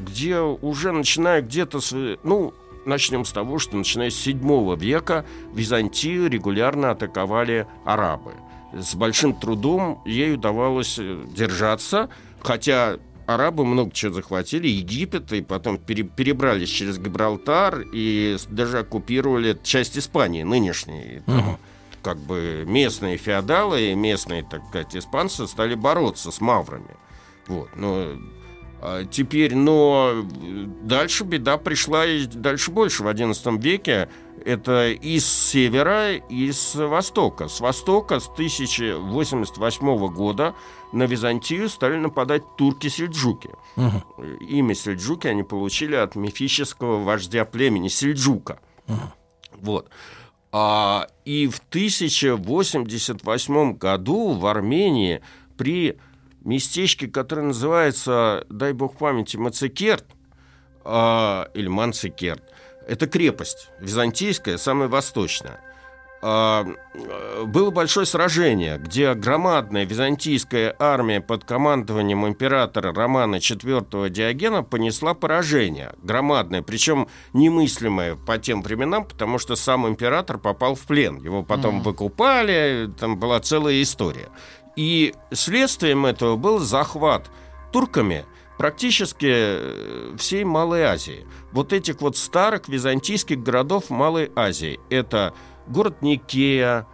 где 0.00 0.40
уже 0.40 0.92
начиная 0.92 1.42
где-то, 1.42 1.80
с, 1.80 2.18
ну, 2.22 2.54
начнем 2.84 3.24
с 3.24 3.32
того, 3.32 3.58
что 3.58 3.76
начиная 3.76 4.10
с 4.10 4.14
7 4.16 4.76
века 4.76 5.24
Византию 5.54 6.28
регулярно 6.28 6.90
атаковали 6.90 7.66
арабы. 7.84 8.32
С 8.72 8.94
большим 8.94 9.34
трудом 9.34 10.00
ей 10.06 10.34
удавалось 10.34 10.96
э, 10.98 11.24
держаться, 11.34 12.08
хотя 12.40 12.98
арабы 13.26 13.64
много 13.64 13.92
чего 13.92 14.14
захватили, 14.14 14.68
Египет, 14.68 15.32
и 15.32 15.42
потом 15.42 15.78
пере- 15.78 16.04
перебрались 16.04 16.68
через 16.68 16.98
Гибралтар 16.98 17.84
и 17.92 18.36
даже 18.48 18.78
оккупировали 18.78 19.58
часть 19.62 19.98
Испании, 19.98 20.42
нынешней. 20.42 21.22
Там, 21.26 21.58
Как 22.02 22.16
бы 22.18 22.64
местные 22.66 23.18
феодалы 23.18 23.90
и 23.90 23.94
местные, 23.94 24.42
так 24.42 24.62
сказать, 24.68 24.96
испанцы 24.96 25.46
стали 25.46 25.74
бороться 25.74 26.30
с 26.30 26.40
маврами. 26.40 26.96
Вот, 27.46 27.68
но 27.76 28.06
теперь, 29.10 29.54
но 29.54 30.12
э, 30.12 30.22
дальше 30.82 31.24
беда 31.24 31.58
пришла 31.58 32.06
и 32.06 32.24
дальше 32.26 32.70
больше 32.70 33.02
в 33.02 33.08
XI 33.08 33.60
веке. 33.60 34.08
Это 34.42 34.90
из 34.90 35.26
севера, 35.26 36.14
и 36.14 36.50
с 36.50 36.74
востока. 36.74 37.48
С 37.48 37.60
востока 37.60 38.20
с 38.20 38.28
1088 38.28 40.14
года 40.14 40.54
на 40.92 41.02
Византию 41.02 41.68
стали 41.68 41.96
нападать 41.96 42.42
турки-сельджуки. 42.56 43.50
Имя 44.48 44.74
сельджуки 44.74 45.26
они 45.26 45.42
получили 45.42 45.94
от 45.94 46.14
мифического 46.14 47.04
вождя 47.04 47.44
племени 47.44 47.88
Сельджука. 47.88 48.60
Вот. 49.60 49.90
А, 50.52 51.06
и 51.26 51.46
в 51.46 51.60
1088 51.68 53.74
году 53.74 54.32
в 54.32 54.46
Армении 54.46 55.20
при 55.56 55.98
местечке, 56.44 57.08
которое 57.08 57.42
называется, 57.42 58.46
дай 58.48 58.72
бог 58.72 58.96
памяти, 58.96 59.36
Мацекерт, 59.36 60.04
а, 60.84 61.48
или 61.54 61.68
Манцикерт, 61.68 62.42
это 62.86 63.06
крепость 63.06 63.68
византийская, 63.80 64.56
самая 64.56 64.88
восточная. 64.88 65.60
э, 66.94 67.44
было 67.46 67.70
большое 67.70 68.04
сражение, 68.04 68.76
где 68.78 69.14
громадная 69.14 69.86
византийская 69.86 70.74
армия 70.78 71.22
под 71.22 71.44
командованием 71.44 72.26
императора 72.26 72.92
Романа 72.92 73.36
IV 73.36 74.10
Диогена 74.10 74.62
понесла 74.62 75.14
поражение. 75.14 75.94
Громадное, 76.02 76.60
причем 76.60 77.08
немыслимое 77.32 78.16
по 78.16 78.36
тем 78.36 78.62
временам, 78.62 79.06
потому 79.06 79.38
что 79.38 79.56
сам 79.56 79.88
император 79.88 80.36
попал 80.36 80.74
в 80.74 80.80
плен. 80.80 81.22
Его 81.22 81.42
потом 81.42 81.80
mm. 81.80 81.82
выкупали, 81.84 82.90
там 82.98 83.18
была 83.18 83.40
целая 83.40 83.80
история. 83.80 84.28
И 84.76 85.14
следствием 85.32 86.06
этого 86.06 86.36
был 86.36 86.58
захват 86.58 87.30
турками 87.72 88.24
практически 88.58 89.26
э, 89.30 90.16
всей 90.18 90.44
Малой 90.44 90.82
Азии. 90.82 91.26
Вот 91.52 91.72
этих 91.72 92.00
вот 92.00 92.16
старых 92.16 92.68
византийских 92.68 93.42
городов 93.42 93.90
Малой 93.90 94.30
Азии. 94.36 94.78
Это 94.90 95.32
город 95.66 96.02
Никея, 96.02 96.86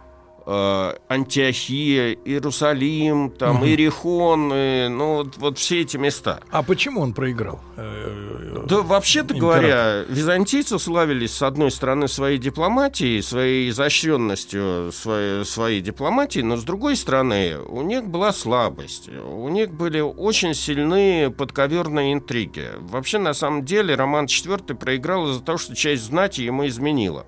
Антиохия, 0.47 2.13
Иерусалим, 2.13 3.31
там, 3.31 3.57
угу. 3.57 3.65
Иерихон, 3.65 4.51
э, 4.53 4.87
ну 4.87 5.15
вот, 5.15 5.37
вот 5.37 5.57
все 5.57 5.81
эти 5.81 5.97
места. 5.97 6.39
А 6.51 6.63
почему 6.63 7.01
он 7.01 7.13
проиграл? 7.13 7.59
Э, 7.75 8.63
да, 8.65 8.81
вообще-то 8.81 9.33
говоря, 9.33 10.03
византийцы 10.07 10.79
славились, 10.79 11.33
с 11.33 11.41
одной 11.41 11.69
стороны, 11.69 12.07
своей 12.07 12.37
дипломатией, 12.37 13.21
своей 13.21 13.69
изощренностью 13.69 14.91
своей, 14.93 15.45
своей 15.45 15.81
дипломатии, 15.81 16.39
но 16.39 16.57
с 16.57 16.63
другой 16.63 16.95
стороны, 16.95 17.57
у 17.59 17.81
них 17.81 18.05
была 18.07 18.31
слабость. 18.31 19.09
У 19.09 19.49
них 19.49 19.71
были 19.71 19.99
очень 19.99 20.53
сильные 20.53 21.29
подковерные 21.29 22.13
интриги. 22.13 22.69
Вообще, 22.79 23.17
на 23.17 23.33
самом 23.33 23.65
деле, 23.65 23.95
Роман 23.95 24.25
IV 24.25 24.75
проиграл 24.75 25.29
из-за 25.29 25.41
того, 25.41 25.57
что 25.57 25.75
часть 25.75 26.03
знати 26.03 26.41
ему 26.41 26.67
изменила. 26.67 27.25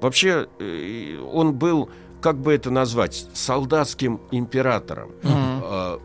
Вообще, 0.00 0.48
э, 0.58 1.18
он 1.32 1.54
был, 1.54 1.88
как 2.24 2.40
бы 2.40 2.54
это 2.54 2.70
назвать, 2.70 3.26
солдатским 3.34 4.18
императором. 4.30 5.10
Mm-hmm. 5.22 6.00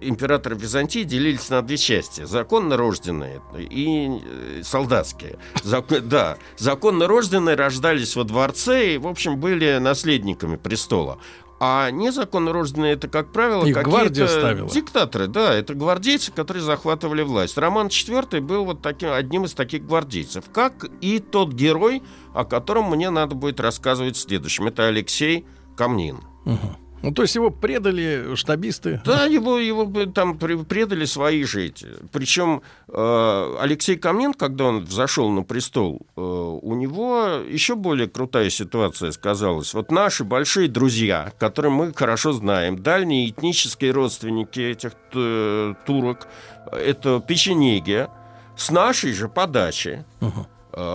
Императоры 0.00 0.56
Византии 0.56 1.02
делились 1.02 1.50
на 1.50 1.60
две 1.60 1.76
части. 1.76 2.24
Законно 2.24 2.78
рожденные 2.78 3.42
и 3.58 4.18
э, 4.24 4.62
солдатские. 4.64 5.38
Зак... 5.62 5.84
Да, 6.08 6.38
законно 6.56 7.06
рожденные 7.06 7.54
рождались 7.54 8.16
во 8.16 8.24
дворце 8.24 8.94
и, 8.94 8.98
в 8.98 9.06
общем, 9.06 9.38
были 9.38 9.76
наследниками 9.76 10.56
престола. 10.56 11.18
А 11.60 11.90
незаконно 11.90 12.54
рожденные 12.54 12.94
это, 12.94 13.08
как 13.08 13.30
правило, 13.30 13.70
какие-то 13.70 14.70
диктаторы. 14.72 15.26
Да, 15.26 15.52
это 15.52 15.74
гвардейцы, 15.74 16.32
которые 16.32 16.62
захватывали 16.62 17.20
власть. 17.20 17.58
Роман 17.58 17.88
IV 17.88 18.40
был 18.40 18.64
вот 18.64 18.80
таким, 18.80 19.12
одним 19.12 19.44
из 19.44 19.52
таких 19.52 19.84
гвардейцев. 19.84 20.44
Как 20.50 20.86
и 21.02 21.18
тот 21.18 21.52
герой, 21.52 22.02
о 22.32 22.46
котором 22.46 22.88
мне 22.88 23.10
надо 23.10 23.34
будет 23.34 23.60
рассказывать 23.60 24.16
в 24.16 24.20
следующем. 24.20 24.66
Это 24.68 24.86
Алексей 24.86 25.44
Камнин. 25.78 26.18
Угу. 26.44 26.76
Ну, 27.02 27.12
то 27.12 27.22
есть 27.22 27.36
его 27.36 27.50
предали 27.50 28.34
штабисты? 28.34 29.00
Да, 29.04 29.24
его, 29.24 29.58
его 29.58 30.06
там 30.06 30.36
предали 30.36 31.04
свои 31.04 31.44
же 31.44 31.66
эти. 31.66 31.86
Причем 32.10 32.62
э, 32.88 33.56
Алексей 33.60 33.96
Камнин, 33.96 34.34
когда 34.34 34.64
он 34.64 34.84
взошел 34.84 35.30
на 35.30 35.44
престол, 35.44 36.00
э, 36.16 36.20
у 36.20 36.74
него 36.74 37.40
еще 37.48 37.76
более 37.76 38.08
крутая 38.08 38.50
ситуация 38.50 39.12
сказалась. 39.12 39.74
Вот 39.74 39.92
наши 39.92 40.24
большие 40.24 40.68
друзья, 40.68 41.32
которые 41.38 41.70
мы 41.70 41.92
хорошо 41.94 42.32
знаем, 42.32 42.82
дальние 42.82 43.30
этнические 43.30 43.92
родственники 43.92 44.58
этих 44.58 44.92
э, 45.14 45.74
турок, 45.86 46.26
это 46.72 47.20
печенеги, 47.20 48.08
с 48.56 48.72
нашей 48.72 49.12
же 49.12 49.28
подачи. 49.28 50.04
Uh-huh 50.20 50.46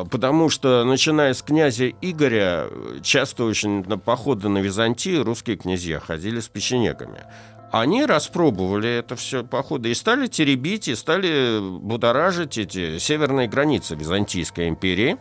потому 0.09 0.49
что, 0.49 0.83
начиная 0.83 1.33
с 1.33 1.41
князя 1.41 1.89
Игоря, 2.01 2.67
часто 3.01 3.45
очень 3.45 3.83
на 3.87 3.97
походы 3.97 4.49
на 4.49 4.59
Византию 4.59 5.23
русские 5.23 5.57
князья 5.57 5.99
ходили 5.99 6.39
с 6.39 6.47
печенегами. 6.47 7.23
Они 7.71 8.05
распробовали 8.05 8.87
это 8.87 9.15
все 9.15 9.43
походы 9.43 9.89
и 9.89 9.95
стали 9.95 10.27
теребить, 10.27 10.87
и 10.87 10.93
стали 10.93 11.59
будоражить 11.59 12.59
эти 12.59 12.99
северные 12.99 13.47
границы 13.47 13.95
Византийской 13.95 14.69
империи, 14.69 15.17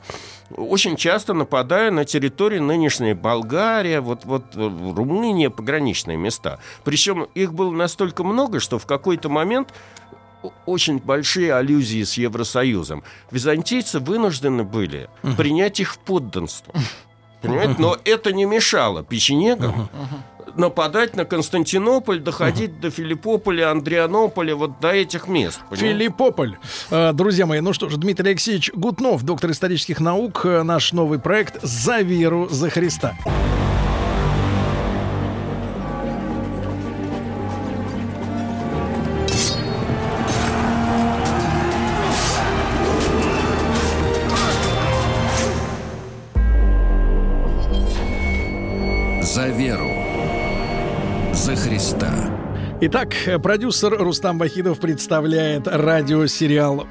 очень 0.55 0.97
часто 0.97 1.33
нападая 1.33 1.91
на 1.91 2.05
территории 2.05 2.59
нынешней 2.59 3.15
Болгарии, 3.15 3.97
вот, 4.01 4.27
вот 4.27 4.55
Румыния, 4.55 5.49
пограничные 5.49 6.19
места. 6.19 6.61
Причем 6.85 7.23
их 7.35 7.55
было 7.55 7.71
настолько 7.71 8.23
много, 8.23 8.61
что 8.61 8.79
в 8.79 8.85
какой-то 8.85 9.31
момент 9.31 9.73
очень 10.67 10.99
большие 10.99 11.55
аллюзии 11.55 12.03
с 12.03 12.15
Евросоюзом. 12.15 13.03
Византийцы 13.31 14.01
вынуждены 14.01 14.65
были 14.65 15.09
uh-huh. 15.23 15.37
принять 15.37 15.81
их 15.81 15.95
в 15.95 15.99
подданство. 15.99 16.75
Понимаете? 17.41 17.77
Но 17.79 17.97
это 18.05 18.33
не 18.33 18.45
мешало 18.45 19.03
печенегам 19.03 19.89
нападать 20.55 21.17
на 21.17 21.25
Константинополь, 21.25 22.21
доходить 22.21 22.71
uh-huh. 22.71 22.81
до 22.81 22.91
Филиппополя, 22.91 23.71
Андрианополя, 23.71 24.55
вот 24.55 24.81
до 24.81 24.91
этих 24.93 25.27
мест. 25.27 25.61
Понимаете? 25.71 25.99
Филиппополь. 25.99 26.57
А, 26.91 27.13
друзья 27.13 27.47
мои, 27.47 27.61
ну 27.61 27.73
что 27.73 27.89
ж, 27.89 27.97
Дмитрий 27.97 28.31
Алексеевич 28.31 28.71
Гутнов, 28.75 29.23
доктор 29.25 29.51
исторических 29.51 30.01
наук, 30.01 30.45
э, 30.45 30.63
наш 30.63 30.93
новый 30.93 31.19
проект 31.19 31.59
«За 31.63 32.01
веру, 32.01 32.49
за 32.51 32.71
Христа». 32.71 33.17
Итак, 52.85 53.15
продюсер 53.45 53.97
Рустам 53.97 54.39
Вахидов 54.39 54.81
представляет 54.81 55.69
радиосериал 55.69 56.89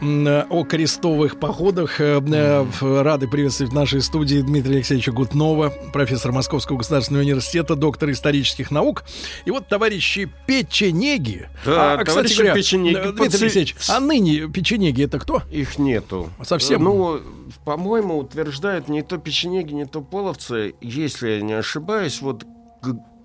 о 0.49 0.63
крестовых 0.63 1.37
походах. 1.37 1.99
Э, 1.99 2.21
э, 2.21 3.01
рады 3.01 3.27
приветствовать 3.27 3.73
в 3.73 3.75
нашей 3.75 4.01
студии 4.01 4.39
Дмитрия 4.39 4.75
Алексеевича 4.75 5.11
Гутнова, 5.11 5.73
профессор 5.91 6.31
Московского 6.31 6.77
государственного 6.77 7.23
университета, 7.23 7.75
доктор 7.75 8.09
исторических 8.11 8.71
наук. 8.71 9.03
И 9.43 9.51
вот 9.51 9.67
товарищи 9.67 10.31
печенеги. 10.47 11.49
Да, 11.65 11.95
а, 11.95 12.03
кстати 12.05 12.35
говоря, 12.35 12.53
печенеги 12.53 12.95
э, 12.95 13.11
Дмитрий 13.11 13.41
Алексеевич, 13.41 13.75
а 13.89 13.99
ныне 13.99 14.47
печенеги 14.47 15.03
это 15.03 15.19
кто? 15.19 15.41
Их 15.51 15.77
нету. 15.77 16.29
Совсем? 16.41 16.85
Ну, 16.85 17.19
по-моему, 17.65 18.17
утверждают 18.17 18.87
не 18.87 19.01
то 19.01 19.17
печенеги, 19.17 19.73
не 19.73 19.85
то 19.85 19.99
половцы. 19.99 20.73
Если 20.79 21.31
я 21.31 21.41
не 21.41 21.51
ошибаюсь, 21.51 22.21
вот 22.21 22.45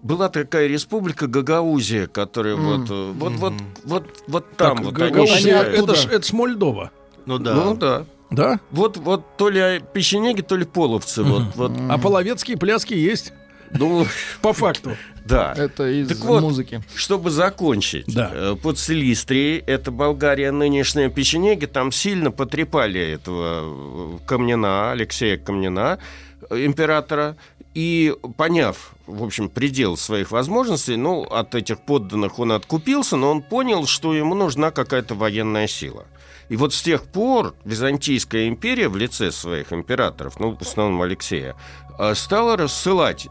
была 0.06 0.28
такая 0.28 0.66
республика 0.66 1.26
Гагаузия, 1.26 2.06
которая 2.06 2.56
mm. 2.56 2.60
вот, 2.60 2.90
mm-hmm. 2.90 3.12
вот, 3.12 3.32
вот, 3.32 3.54
вот, 3.84 4.22
вот 4.28 4.56
там 4.56 4.76
так, 4.76 4.84
вот 4.86 4.94
Гагаузия, 4.94 5.60
они 5.60 5.78
это, 5.78 5.94
ж, 5.94 6.06
это 6.06 6.26
ж 6.26 6.32
Мольдова. 6.32 6.90
Ну 7.26 7.38
да. 7.38 7.54
Ну 7.54 7.75
да. 7.75 8.04
Да? 8.30 8.60
Вот, 8.70 8.96
вот 8.96 9.36
то 9.36 9.48
ли 9.48 9.82
печенеги, 9.92 10.40
то 10.40 10.56
ли 10.56 10.64
половцы. 10.64 11.22
Mm-hmm. 11.22 11.52
Вот, 11.56 11.56
вот. 11.56 11.72
А 11.88 11.98
половецкие 11.98 12.56
пляски 12.56 12.94
есть? 12.94 13.32
Ну, 13.70 14.06
по 14.42 14.52
факту. 14.52 14.96
Да. 15.25 15.54
Это 15.56 15.88
из 15.88 16.08
так 16.08 16.18
вот, 16.18 16.42
музыки. 16.42 16.82
Чтобы 16.94 17.30
закончить, 17.30 18.06
да. 18.14 18.30
Э, 18.32 18.56
под 18.60 18.78
Силистрией, 18.78 19.58
это 19.58 19.90
Болгария, 19.90 20.52
нынешняя 20.52 21.08
печенеги, 21.08 21.66
там 21.66 21.90
сильно 21.90 22.30
потрепали 22.30 23.00
этого 23.00 24.18
э, 24.18 24.18
Камнина, 24.26 24.92
Алексея 24.92 25.36
Камнина, 25.36 25.98
э, 26.48 26.64
императора, 26.64 27.36
и 27.76 28.14
поняв, 28.38 28.95
в 29.06 29.23
общем, 29.23 29.50
предел 29.50 29.99
своих 29.99 30.30
возможностей, 30.30 30.97
ну, 30.97 31.25
от 31.25 31.54
этих 31.54 31.78
подданных 31.83 32.38
он 32.38 32.52
откупился, 32.52 33.16
но 33.16 33.30
он 33.30 33.42
понял, 33.42 33.87
что 33.87 34.14
ему 34.14 34.35
нужна 34.35 34.71
какая-то 34.71 35.14
военная 35.14 35.66
сила. 35.66 36.06
И 36.49 36.56
вот 36.56 36.73
с 36.73 36.80
тех 36.80 37.02
пор 37.02 37.54
Византийская 37.66 38.49
империя 38.49 38.88
в 38.88 38.97
лице 38.97 39.30
своих 39.30 39.75
императоров, 39.75 40.40
ну, 40.40 40.56
в 40.56 40.62
основном 40.62 41.02
Алексея, 41.02 41.54
э, 41.99 42.14
стала 42.14 42.56
рассылать 42.56 43.28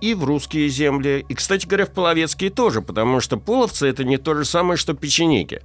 и 0.00 0.14
в 0.14 0.22
русские 0.22 0.68
земли, 0.68 1.26
и, 1.28 1.34
кстати 1.34 1.66
говоря, 1.66 1.86
в 1.86 1.90
половецкие 1.90 2.50
тоже, 2.50 2.82
потому 2.82 3.18
что 3.18 3.36
половцы 3.36 3.88
это 3.88 4.04
не 4.04 4.16
то 4.16 4.32
же 4.34 4.44
самое, 4.44 4.76
что 4.76 4.94
печенеги. 4.94 5.60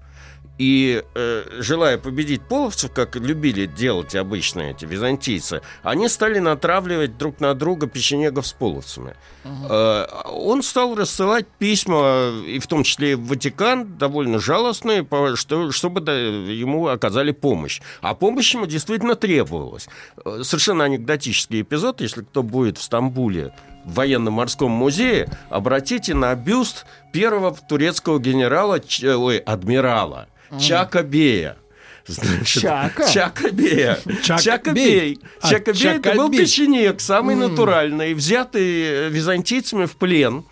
И 0.60 1.04
э, 1.16 1.44
желая 1.60 1.98
победить 1.98 2.44
половцев, 2.48 2.92
как 2.94 3.16
любили 3.16 3.66
делать 3.66 4.14
обычно 4.16 4.62
эти 4.62 4.86
византийцы, 4.86 5.62
они 5.82 6.08
стали 6.08 6.38
натравливать 6.38 7.18
друг 7.18 7.40
на 7.40 7.56
друга 7.56 7.88
печенегов 7.88 8.46
с 8.46 8.54
половцами. 8.54 9.16
Uh-huh. 9.44 9.68
Э, 9.70 10.30
он 10.32 10.62
стал 10.62 10.96
рассылать 10.96 11.48
письма, 11.48 12.32
и 12.46 12.60
в 12.60 12.68
том 12.68 12.84
числе 12.84 13.16
в 13.16 13.28
Ватикан, 13.28 13.98
довольно 13.98 14.40
жалостные, 14.40 15.08
что, 15.36 15.72
чтобы 15.72 16.02
да, 16.02 16.14
ему 16.14 16.88
оказали 16.88 17.32
помощь. 17.32 17.82
А 18.02 18.14
помощь 18.14 18.54
ему 18.54 18.68
действительно 18.68 19.16
требовалась. 19.16 19.90
Э, 20.24 20.42
совершенно 20.44 20.84
анекдотический 20.84 21.62
эпизод, 21.62 22.00
если 22.02 22.22
кто 22.22 22.44
будет 22.44 22.78
в 22.78 22.84
Стамбуле 22.84 23.54
в 23.86 23.94
военно-морском 23.94 24.72
музее, 24.72 25.30
обратите 25.50 26.14
на 26.14 26.34
бюст 26.36 26.86
первого 27.12 27.56
турецкого 27.56 28.20
генерала, 28.20 28.82
ой, 29.04 29.38
адмирала 29.38 30.28
Чака 30.60 31.04
Бея. 31.04 31.58
Значит, 32.06 32.64
Чака? 32.64 33.08
Чакобея. 33.10 33.98
Чак- 34.24 34.42
Чакобей. 34.42 35.00
бей. 35.00 35.20
А, 35.42 35.50
Чакобей 35.50 35.88
это 35.88 36.14
был 36.16 36.30
печенек, 36.30 37.00
самый 37.00 37.36
натуральный, 37.36 38.14
взятый 38.14 39.10
византийцами 39.10 39.86
в 39.86 39.96
плен 39.96 40.44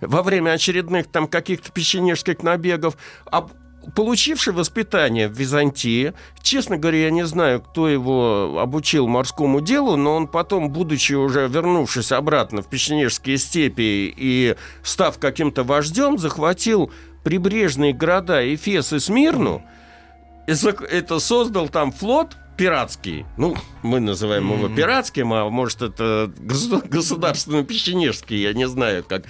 во 0.00 0.22
время 0.22 0.50
очередных 0.50 1.06
там 1.06 1.28
каких-то 1.28 1.70
печенежских 1.70 2.42
набегов, 2.42 2.96
а 3.26 3.48
получивший 3.94 4.52
воспитание 4.52 5.28
в 5.28 5.32
Византии, 5.32 6.12
честно 6.42 6.76
говоря, 6.76 7.04
я 7.04 7.10
не 7.10 7.26
знаю, 7.26 7.60
кто 7.60 7.88
его 7.88 8.58
обучил 8.60 9.06
морскому 9.06 9.60
делу, 9.60 9.96
но 9.96 10.16
он 10.16 10.26
потом, 10.28 10.70
будучи 10.70 11.12
уже 11.12 11.48
вернувшись 11.48 12.12
обратно 12.12 12.62
в 12.62 12.68
печенежские 12.68 13.38
степи 13.38 14.12
и 14.16 14.56
став 14.82 15.18
каким-то 15.18 15.64
вождем, 15.64 16.18
захватил 16.18 16.90
прибрежные 17.24 17.92
города 17.92 18.54
Эфес 18.54 18.92
и 18.92 18.98
Смирну, 18.98 19.62
и 20.46 20.52
это 20.52 21.18
создал 21.18 21.68
там 21.68 21.92
флот 21.92 22.36
пиратский. 22.56 23.26
Ну, 23.36 23.56
мы 23.82 24.00
называем 24.00 24.50
его 24.52 24.68
пиратским, 24.68 25.32
а 25.32 25.48
может 25.50 25.82
это 25.82 26.32
госу- 26.38 26.86
государственно-печенежский, 26.88 28.42
я 28.42 28.54
не 28.54 28.66
знаю 28.66 29.04
как. 29.04 29.24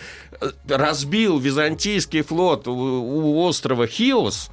Разбил 0.68 1.38
византийский 1.38 2.22
флот 2.22 2.68
у 2.68 3.38
острова 3.42 3.86
Хиос 3.86 4.50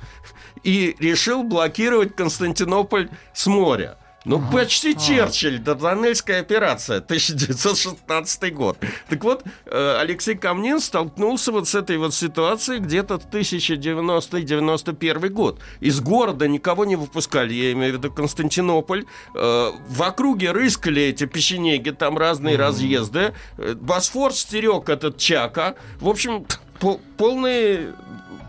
и 0.64 0.96
решил 1.00 1.44
блокировать 1.44 2.16
Константинополь 2.16 3.10
с 3.34 3.48
моря. 3.48 3.98
Ну, 4.26 4.42
почти 4.52 4.96
Черчилль, 4.98 5.60
Дарданельская 5.60 6.40
операция, 6.40 6.98
1916 7.00 8.54
год. 8.54 8.78
Так 9.10 9.24
вот, 9.24 9.44
э, 9.66 9.98
Алексей 10.00 10.36
Камнин 10.36 10.80
столкнулся 10.80 11.52
вот 11.52 11.68
с 11.68 11.76
этой 11.76 11.98
вот 11.98 12.14
ситуацией 12.14 12.80
где-то 12.80 13.20
в 13.20 13.28
1090-91 13.30 15.30
год. 15.30 15.60
Из 15.82 16.00
города 16.00 16.48
никого 16.48 16.86
не 16.86 16.96
выпускали, 16.96 17.54
я 17.54 17.72
имею 17.74 17.94
в 17.94 17.98
виду 17.98 18.12
Константинополь. 18.12 19.06
Э, 19.36 19.72
В 19.90 20.02
округе 20.02 20.52
рыскали 20.52 21.02
эти 21.04 21.26
печенеги, 21.26 21.90
там 21.90 22.18
разные 22.18 22.56
разъезды. 22.56 23.34
Э, 23.58 23.74
Босфор 23.76 24.34
стерег 24.34 24.88
этот 24.90 25.18
Чака. 25.18 25.76
В 26.00 26.08
общем, 26.08 26.46
по- 26.80 27.00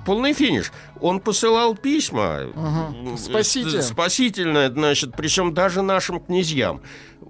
полный 0.04 0.32
финиш. 0.32 0.72
Он 1.00 1.20
посылал 1.20 1.74
письма. 1.74 2.40
Э, 2.54 3.16
Спасите. 3.16 3.82
Спасительное, 3.82 4.70
значит, 4.70 5.12
причем 5.16 5.54
даже 5.54 5.82
нашим 5.82 6.20
князьям. 6.20 6.80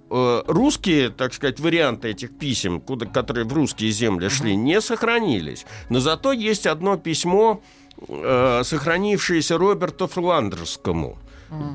Э, 0.09 0.43
Русские, 0.47 1.09
так 1.09 1.33
сказать, 1.33 1.59
варианты 1.59 2.09
этих 2.09 2.37
писем, 2.37 2.79
куда, 2.81 3.05
которые 3.05 3.45
в 3.45 3.53
русские 3.53 3.91
земли 3.91 4.29
шли, 4.29 4.55
не 4.55 4.81
сохранились. 4.81 5.65
Но 5.89 5.99
зато 5.99 6.31
есть 6.31 6.67
одно 6.67 6.97
письмо, 6.97 7.61
э, 8.07 8.61
сохранившееся 8.63 9.57
Роберту 9.57 10.07
Фландерскому, 10.07 11.17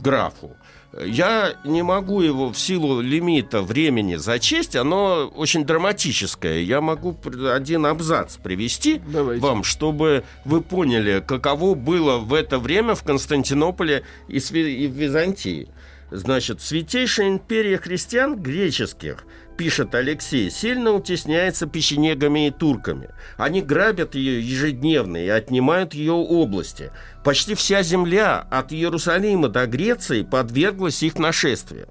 графу. 0.03 0.57
Я 0.93 1.55
не 1.65 1.83
могу 1.83 2.21
его 2.21 2.51
в 2.51 2.59
силу 2.59 3.01
лимита 3.01 3.63
времени 3.63 4.17
зачесть, 4.17 4.75
оно 4.75 5.31
очень 5.37 5.65
драматическое. 5.65 6.61
Я 6.61 6.81
могу 6.81 7.17
один 7.53 7.87
абзац 7.87 8.37
привести 8.37 9.01
Давайте. 9.07 9.41
вам, 9.41 9.63
чтобы 9.63 10.25
вы 10.45 10.61
поняли, 10.63 11.23
каково 11.25 11.75
было 11.75 12.19
в 12.19 12.35
это 12.35 12.59
время 12.59 12.95
в 12.95 13.05
Константинополе 13.05 14.03
и 14.27 14.41
в 14.41 14.51
Византии. 14.51 15.69
Значит, 16.11 16.61
святейшая 16.61 17.29
империя 17.29 17.79
христиан 17.79 18.37
греческих, 18.37 19.25
пишет 19.57 19.95
Алексей, 19.95 20.51
сильно 20.51 20.93
утесняется 20.93 21.67
печенегами 21.67 22.49
и 22.49 22.51
турками. 22.51 23.11
Они 23.37 23.63
грабят 23.63 24.15
ее 24.15 24.41
ежедневно 24.41 25.19
и 25.19 25.29
отнимают 25.29 25.95
ее 25.95 26.13
области. 26.13 26.91
Почти 27.23 27.55
вся 27.55 27.83
земля 27.83 28.41
от 28.51 28.73
Иерусалима 28.73 29.49
до 29.49 29.67
Греции 29.67 30.23
подверглась 30.23 31.03
их 31.03 31.19
нашествию. 31.19 31.89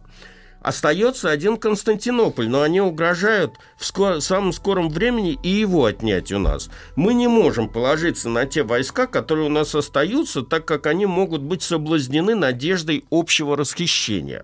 Остается 0.62 1.30
один 1.30 1.56
Константинополь, 1.56 2.50
но 2.50 2.62
они 2.62 2.82
угрожают 2.82 3.56
в 3.78 3.84
ско- 3.84 4.20
самом 4.20 4.52
скором 4.52 4.90
времени 4.90 5.40
и 5.42 5.50
его 5.50 5.86
отнять 5.86 6.32
у 6.34 6.40
нас. 6.40 6.70
Мы 6.98 7.14
не 7.14 7.28
можем 7.28 7.70
положиться 7.70 8.28
на 8.28 8.46
те 8.46 8.64
войска, 8.64 9.08
которые 9.08 9.48
у 9.48 9.52
нас 9.52 9.74
остаются, 9.74 10.42
так 10.42 10.66
как 10.66 10.88
они 10.88 11.06
могут 11.06 11.42
быть 11.42 11.64
соблазнены 11.64 12.36
надеждой 12.36 13.06
общего 13.10 13.56
расхищения. 13.56 14.44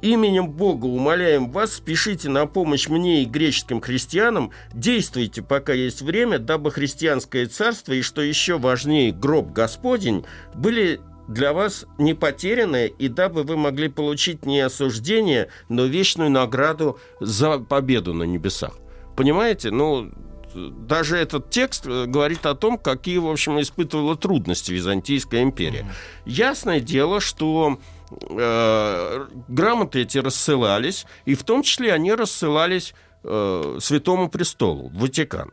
Именем 0.00 0.50
Бога 0.50 0.86
умоляем 0.86 1.50
вас, 1.50 1.74
спешите 1.74 2.28
на 2.28 2.46
помощь 2.46 2.88
мне 2.88 3.22
и 3.22 3.26
греческим 3.26 3.80
христианам, 3.80 4.50
действуйте, 4.74 5.40
пока 5.40 5.72
есть 5.72 6.02
время, 6.02 6.38
дабы 6.38 6.70
христианское 6.70 7.46
царство 7.46 7.92
и, 7.92 8.02
что 8.02 8.20
еще 8.20 8.58
важнее, 8.58 9.12
гроб 9.12 9.52
Господень, 9.52 10.26
были 10.54 11.00
для 11.28 11.52
вас 11.52 11.86
не 11.98 12.14
потеряны, 12.14 12.92
и 12.98 13.08
дабы 13.08 13.42
вы 13.42 13.56
могли 13.56 13.88
получить 13.88 14.44
не 14.44 14.60
осуждение, 14.60 15.48
но 15.68 15.84
вечную 15.84 16.30
награду 16.30 16.98
за 17.20 17.58
победу 17.58 18.14
на 18.14 18.24
небесах. 18.24 18.72
Понимаете? 19.16 19.70
Ну, 19.70 20.10
даже 20.54 21.16
этот 21.16 21.50
текст 21.50 21.86
э, 21.86 22.06
говорит 22.06 22.46
о 22.46 22.54
том, 22.54 22.78
какие, 22.78 23.18
в 23.18 23.28
общем, 23.28 23.60
испытывала 23.60 24.16
трудности 24.16 24.72
Византийская 24.72 25.42
империя. 25.42 25.86
Ясное 26.24 26.80
дело, 26.80 27.20
что 27.20 27.78
э, 28.10 29.26
грамоты 29.48 30.02
эти 30.02 30.18
рассылались, 30.18 31.06
и 31.24 31.34
в 31.34 31.42
том 31.42 31.62
числе 31.62 31.92
они 31.92 32.12
рассылались 32.14 32.94
э, 33.24 33.78
Святому 33.80 34.28
Престолу, 34.28 34.90
Ватикан. 34.94 35.50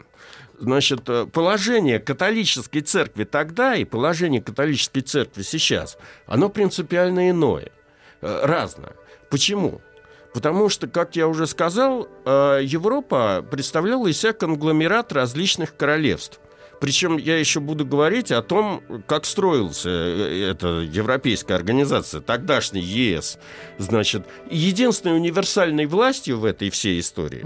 Значит, 0.62 1.10
э, 1.10 1.26
положение 1.26 1.98
католической 1.98 2.82
церкви 2.82 3.24
тогда 3.24 3.76
и 3.76 3.84
положение 3.84 4.44
католической 4.44 5.02
церкви 5.02 5.42
сейчас, 5.42 5.98
оно 6.28 6.50
принципиально 6.50 7.32
иное, 7.32 7.72
э, 8.22 8.46
разное. 8.46 8.94
Почему? 9.32 9.82
Потому 10.36 10.70
что, 10.70 10.88
как 10.88 11.16
я 11.16 11.28
уже 11.28 11.48
сказал, 11.48 12.08
э, 12.26 12.60
Европа 12.62 13.44
представляла 13.50 14.06
из 14.06 14.20
себя 14.20 14.34
конгломерат 14.34 15.12
различных 15.12 15.76
королевств. 15.76 16.40
Причем 16.80 17.18
я 17.18 17.40
еще 17.40 17.60
буду 17.60 17.84
говорить 17.84 18.32
о 18.32 18.44
том, 18.44 18.84
как 19.08 19.26
строился 19.26 19.90
эта 19.90 20.68
европейская 20.82 21.56
организация, 21.56 22.22
тогдашний 22.22 22.82
ЕС. 22.82 23.40
Значит, 23.80 24.28
единственной 24.52 25.16
универсальной 25.16 25.88
властью 25.88 26.38
в 26.40 26.46
этой 26.46 26.70
всей 26.70 27.00
истории 27.00 27.44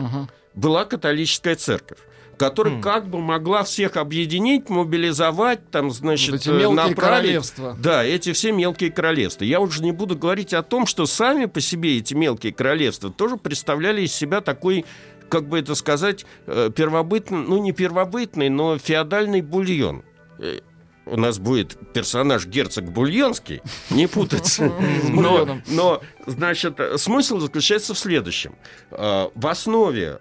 была 0.53 0.83
католическая 0.83 1.55
церковь 1.55 1.99
которая 2.37 2.81
как 2.81 3.07
бы 3.07 3.19
могла 3.19 3.63
всех 3.63 3.97
объединить, 3.97 4.69
мобилизовать, 4.69 5.69
там, 5.71 5.91
значит, 5.91 6.31
Вот 6.31 6.41
эти 6.41 6.49
мелкие 6.49 6.69
направить. 6.71 6.97
королевства. 6.97 7.77
Да, 7.79 8.03
эти 8.03 8.33
все 8.33 8.51
мелкие 8.51 8.91
королевства. 8.91 9.43
Я 9.45 9.59
уже 9.59 9.83
не 9.83 9.91
буду 9.91 10.17
говорить 10.17 10.53
о 10.53 10.63
том, 10.63 10.85
что 10.85 11.05
сами 11.05 11.45
по 11.45 11.61
себе 11.61 11.97
эти 11.97 12.13
мелкие 12.13 12.53
королевства 12.53 13.11
тоже 13.11 13.37
представляли 13.37 14.01
из 14.01 14.13
себя 14.13 14.41
такой, 14.41 14.85
как 15.29 15.47
бы 15.47 15.59
это 15.59 15.75
сказать, 15.75 16.25
э, 16.47 16.69
первобытный, 16.75 17.39
ну 17.39 17.57
не 17.61 17.71
первобытный, 17.71 18.49
но 18.49 18.77
феодальный 18.77 19.41
бульон. 19.41 20.03
Э, 20.39 20.59
У 21.07 21.17
нас 21.17 21.37
будет 21.37 21.77
персонаж 21.93 22.47
герцог 22.47 22.91
Бульонский, 22.91 23.61
не 23.91 24.07
путать. 24.07 24.47
С 24.47 24.59
Но, 25.07 25.59
но, 25.67 26.01
значит, 26.25 26.79
э, 26.79 26.97
смысл 26.97 27.39
заключается 27.39 27.93
в 27.93 27.99
следующем. 27.99 28.55
В 28.91 29.47
основе 29.47 30.19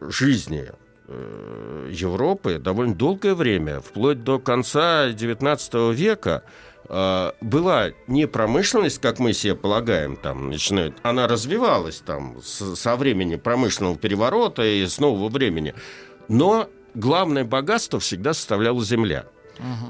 жизни 0.00 0.66
Европы 1.90 2.58
довольно 2.58 2.94
долгое 2.94 3.34
время, 3.34 3.80
вплоть 3.80 4.22
до 4.22 4.38
конца 4.38 5.08
XIX 5.10 5.92
века, 5.92 6.44
э, 6.88 7.32
была 7.40 7.90
не 8.06 8.26
промышленность, 8.26 9.00
как 9.00 9.18
мы 9.18 9.32
себе 9.32 9.54
полагаем, 9.54 10.16
там 10.16 10.50
начинают, 10.50 10.96
она 11.02 11.26
развивалась 11.26 12.00
там 12.00 12.40
со 12.42 12.96
времени 12.96 13.36
промышленного 13.36 13.96
переворота 13.96 14.62
и 14.64 14.86
с 14.86 14.98
нового 14.98 15.28
времени, 15.28 15.74
но 16.28 16.68
главное 16.94 17.44
богатство 17.44 17.98
всегда 17.98 18.32
составляла 18.32 18.82
земля. 18.84 19.26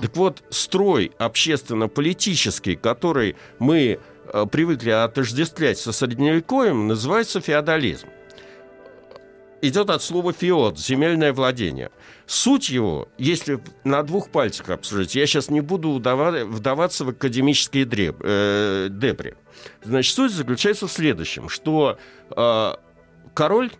Так 0.03 0.17
вот, 0.17 0.43
строй 0.51 1.13
общественно-политический, 1.19 2.75
который 2.75 3.37
мы 3.61 4.01
э, 4.33 4.47
привыкли 4.51 4.91
отождествлять 4.91 5.79
со 5.79 5.93
средневековьем, 5.93 6.89
называется 6.89 7.41
феодализм. 7.41 8.09
Идет 9.63 9.91
от 9.91 10.03
слова 10.03 10.33
феод, 10.33 10.79
земельное 10.79 11.35
владение. 11.35 11.91
Суть 12.27 12.71
его, 12.71 13.09
если 13.19 13.61
на 13.85 14.03
двух 14.03 14.31
пальцах 14.31 14.71
обсуждать, 14.71 15.15
я 15.15 15.27
сейчас 15.27 15.51
не 15.51 15.61
буду 15.61 15.93
вдаваться 15.93 17.05
в 17.05 17.11
академические 17.11 17.85
дреб- 17.85 18.23
э, 18.23 18.89
дебри. 18.91 19.37
Значит, 19.83 20.15
суть 20.15 20.33
заключается 20.33 20.87
в 20.87 20.93
следующем, 20.93 21.51
что 21.51 21.99
э, 22.35 22.73
король 23.35 23.71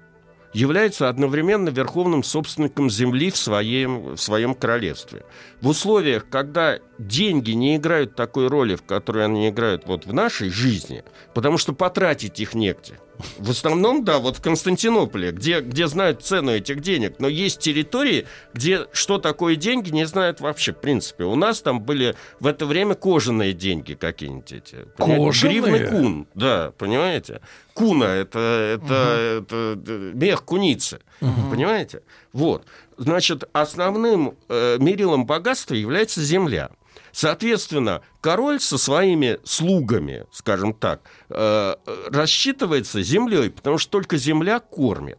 является 0.53 1.09
одновременно 1.09 1.69
верховным 1.69 2.25
собственником 2.25 2.91
земли 2.91 3.31
в 3.31 3.37
своем, 3.37 4.17
в 4.17 4.17
своем 4.17 4.55
королевстве. 4.55 5.25
В 5.61 5.69
условиях, 5.69 6.29
когда 6.29 6.79
деньги 6.99 7.53
не 7.53 7.77
играют 7.77 8.17
такой 8.17 8.49
роли, 8.49 8.75
в 8.75 8.83
которой 8.83 9.25
они 9.25 9.49
играют 9.49 9.87
вот 9.87 10.07
в 10.07 10.13
нашей 10.13 10.51
жизни, 10.51 11.05
потому 11.35 11.57
что 11.57 11.73
потратить 11.73 12.41
их 12.41 12.55
негде. 12.55 12.99
В 13.39 13.51
основном, 13.51 14.05
да, 14.05 14.19
вот 14.19 14.39
в 14.39 14.43
Константинополе, 14.43 15.33
где, 15.33 15.61
где 15.61 15.87
знают 15.87 16.23
цену 16.23 16.53
этих 16.53 16.81
денег, 16.81 17.17
но 17.19 17.29
есть 17.29 17.61
территории, 17.61 18.27
где 18.55 18.87
что 18.93 19.19
такое 19.19 19.57
деньги, 19.57 19.91
не 19.91 20.07
знают 20.07 20.41
вообще, 20.41 20.73
в 20.73 20.79
принципе. 20.79 21.25
У 21.25 21.35
нас 21.37 21.61
там 21.61 21.81
были 21.81 22.17
в 22.39 22.47
это 22.47 22.67
время 22.67 22.95
кожаные 22.95 23.53
деньги 23.53 23.95
какие-нибудь 23.95 24.53
эти. 24.53 24.77
Кожаные? 24.97 25.61
Гривны 25.61 25.87
кун, 25.89 26.27
да, 26.35 26.73
понимаете? 26.79 27.41
Куна 27.75 28.15
это, 28.15 28.39
это, 28.39 29.39
это, 29.43 29.81
э, 29.87 30.13
мех 30.15 30.45
куницы, 30.45 31.01
понимаете? 31.21 32.03
Вот. 32.33 32.65
Значит, 32.97 33.49
основным 33.53 34.37
э, 34.49 34.77
мерилом 34.79 35.25
богатства 35.27 35.75
является 35.75 36.21
земля. 36.23 36.71
Соответственно, 37.13 38.03
король 38.21 38.61
со 38.61 38.79
своими 38.79 39.39
слугами, 39.45 40.27
скажем 40.33 40.75
так, 40.75 41.03
э, 41.29 41.75
рассчитывается 42.09 43.03
землей, 43.03 43.51
потому 43.51 43.79
что 43.79 43.91
только 43.91 44.17
земля 44.17 44.61
кормит. 44.61 45.19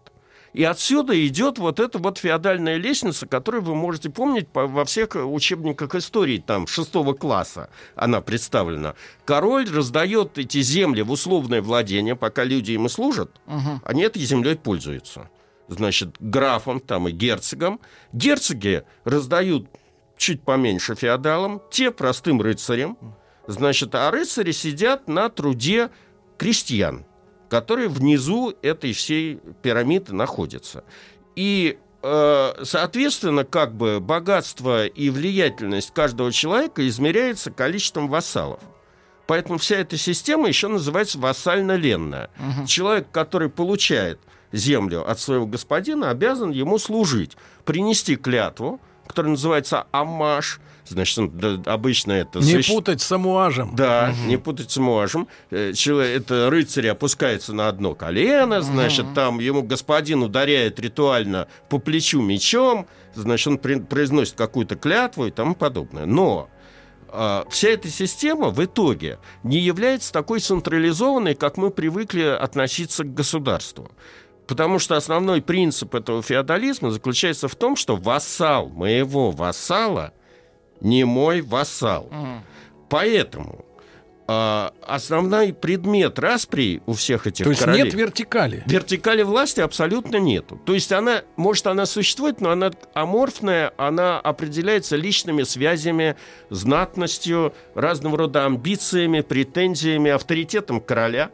И 0.54 0.64
отсюда 0.66 1.14
идет 1.28 1.58
вот 1.60 1.80
эта 1.80 1.98
вот 1.98 2.18
феодальная 2.18 2.76
лестница, 2.76 3.26
которую 3.26 3.64
вы 3.64 3.74
можете 3.74 4.10
помнить 4.10 4.50
по- 4.50 4.68
во 4.68 4.84
всех 4.84 5.12
учебниках 5.16 5.96
истории, 5.96 6.44
там, 6.46 6.68
шестого 6.68 7.14
класса 7.14 7.70
она 7.96 8.20
представлена. 8.20 8.96
Король 9.24 9.70
раздает 9.70 10.38
эти 10.38 10.62
земли 10.62 11.04
в 11.04 11.12
условное 11.12 11.62
владение, 11.62 12.18
пока 12.18 12.44
люди 12.44 12.72
ему 12.72 12.90
служат, 12.90 13.32
они 13.86 14.02
этой 14.04 14.22
землей 14.24 14.56
пользуются. 14.58 15.30
Значит, 15.70 16.18
графам 16.20 16.82
там 16.82 17.08
и 17.08 17.12
герцогам. 17.12 17.80
Герцоги 18.12 18.84
раздают 19.06 19.70
чуть 20.22 20.44
поменьше 20.44 20.94
феодалам, 20.94 21.62
те 21.72 21.90
простым 21.90 22.42
рыцарям. 22.42 22.96
Значит, 23.48 23.96
а 23.96 24.12
рыцари 24.12 24.52
сидят 24.52 25.08
на 25.08 25.30
труде 25.30 25.90
крестьян, 26.38 27.06
которые 27.50 27.90
внизу 27.90 28.54
этой 28.62 28.94
всей 28.94 29.40
пирамиды 29.64 30.14
находятся. 30.14 30.84
И, 31.36 31.80
э, 32.04 32.54
соответственно, 32.64 33.46
как 33.46 33.74
бы 33.74 34.00
богатство 34.00 34.86
и 34.86 35.10
влиятельность 35.10 35.92
каждого 35.92 36.32
человека 36.32 36.88
измеряется 36.88 37.50
количеством 37.50 38.08
вассалов. 38.08 38.60
Поэтому 39.26 39.58
вся 39.58 39.78
эта 39.78 39.98
система 39.98 40.48
еще 40.48 40.68
называется 40.68 41.18
вассально-ленная. 41.18 42.30
Человек, 42.68 43.08
который 43.12 43.50
получает 43.50 44.20
землю 44.52 45.10
от 45.10 45.20
своего 45.20 45.48
господина, 45.48 46.12
обязан 46.12 46.52
ему 46.52 46.78
служить, 46.78 47.38
принести 47.66 48.18
клятву, 48.18 48.82
которая 49.12 49.32
называется 49.32 49.86
амаш. 49.92 50.60
Значит, 50.88 51.20
обычно 51.68 52.12
это 52.14 52.40
Не 52.40 52.56
свящ- 52.56 52.74
путать 52.74 53.02
с 53.02 53.12
амуажем. 53.12 53.76
да, 53.76 54.14
не 54.26 54.38
путать 54.38 54.72
с 54.72 54.78
муажем. 54.78 55.28
Э, 55.50 55.74
человек- 55.74 56.22
Это 56.24 56.50
рыцарь 56.50 56.88
опускается 56.88 57.54
на 57.54 57.68
одно 57.68 57.94
колено, 57.94 58.62
значит, 58.62 59.06
там 59.14 59.40
ему 59.40 59.62
господин 59.64 60.24
ударяет 60.24 60.80
ритуально 60.80 61.48
по 61.70 61.78
плечу 61.78 62.22
мечом, 62.22 62.88
значит, 63.14 63.48
он 63.48 63.58
произносит 63.86 64.36
какую-то 64.36 64.76
клятву 64.76 65.28
и 65.28 65.32
тому 65.32 65.56
подобное. 65.56 66.06
Но 66.06 66.50
а, 67.14 67.46
вся 67.50 67.70
эта 67.70 67.90
система 67.90 68.50
в 68.52 68.64
итоге 68.64 69.20
не 69.44 69.60
является 69.60 70.14
такой 70.14 70.40
централизованной, 70.40 71.36
как 71.36 71.58
мы 71.58 71.70
привыкли 71.70 72.22
относиться 72.24 73.04
к 73.04 73.14
государству. 73.14 73.92
Потому 74.48 74.80
что 74.80 74.98
основной 74.98 75.42
принцип 75.42 75.96
этого 75.96 76.22
феодализма 76.22 76.92
заключается 76.92 77.48
в 77.48 77.56
том, 77.56 77.76
что 77.76 77.96
вассал 77.96 78.70
моего 78.70 79.32
вассала 79.32 80.14
не 80.82 81.04
мой 81.04 81.42
вассал. 81.42 82.10
Поэтому 82.90 83.66
а, 84.34 84.74
основной 84.82 85.52
предмет 85.52 86.18
распри 86.18 86.82
у 86.86 86.94
всех 86.94 87.28
этих 87.28 87.44
То 87.44 87.50
есть 87.50 87.62
королей... 87.62 87.84
нет 87.84 87.94
вертикали. 87.94 88.64
Вертикали 88.66 89.24
власти 89.24 89.60
абсолютно 89.60 90.18
нету. 90.18 90.58
То 90.66 90.74
есть 90.74 90.94
она, 90.94 91.24
может, 91.36 91.68
она 91.68 91.86
существует, 91.86 92.40
но 92.40 92.52
она 92.52 92.72
аморфная, 92.94 93.74
она 93.76 94.22
определяется 94.22 94.96
личными 94.96 95.44
связями, 95.44 96.16
знатностью, 96.50 97.54
разного 97.76 98.20
рода 98.20 98.46
амбициями, 98.46 99.20
претензиями, 99.20 100.12
авторитетом 100.12 100.80
короля. 100.80 101.32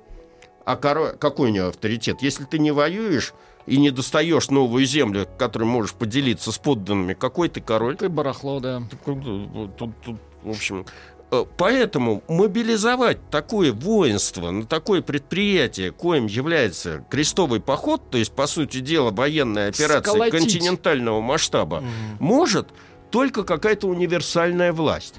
А 0.67 0.75
коро- 0.75 1.15
какой 1.17 1.49
у 1.49 1.53
него 1.53 1.67
авторитет? 1.69 2.21
Если 2.21 2.43
ты 2.43 2.59
не 2.59 2.71
воюешь 2.71 3.33
и 3.67 3.77
не 3.77 3.89
достаешь 3.89 4.49
новую 4.49 4.85
землю, 4.85 5.25
которой 5.39 5.63
можешь 5.63 5.93
поделиться 5.93 6.51
с 6.51 6.57
подданными, 6.57 7.13
какой 7.13 7.47
ты 7.47 7.61
король? 7.61 7.95
Ты 7.95 8.09
барахло, 8.09 8.59
да. 8.59 8.83
Тут, 9.05 9.95
тут, 10.03 10.17
в 10.43 10.49
общем, 10.49 10.85
э, 11.31 11.45
поэтому 11.57 12.21
мобилизовать 12.27 13.29
такое 13.29 13.71
воинство 13.71 14.51
на 14.51 14.65
такое 14.65 15.01
предприятие, 15.01 15.91
коим 15.93 16.25
является 16.25 17.01
крестовый 17.09 17.61
поход, 17.61 18.09
то 18.09 18.17
есть, 18.17 18.33
по 18.33 18.45
сути 18.45 18.81
дела, 18.81 19.11
военная 19.11 19.69
операция 19.69 20.01
Сколотить. 20.01 20.33
континентального 20.33 21.21
масштаба, 21.21 21.81
может 22.19 22.67
только 23.09 23.45
какая-то 23.45 23.87
универсальная 23.87 24.73
власть. 24.73 25.15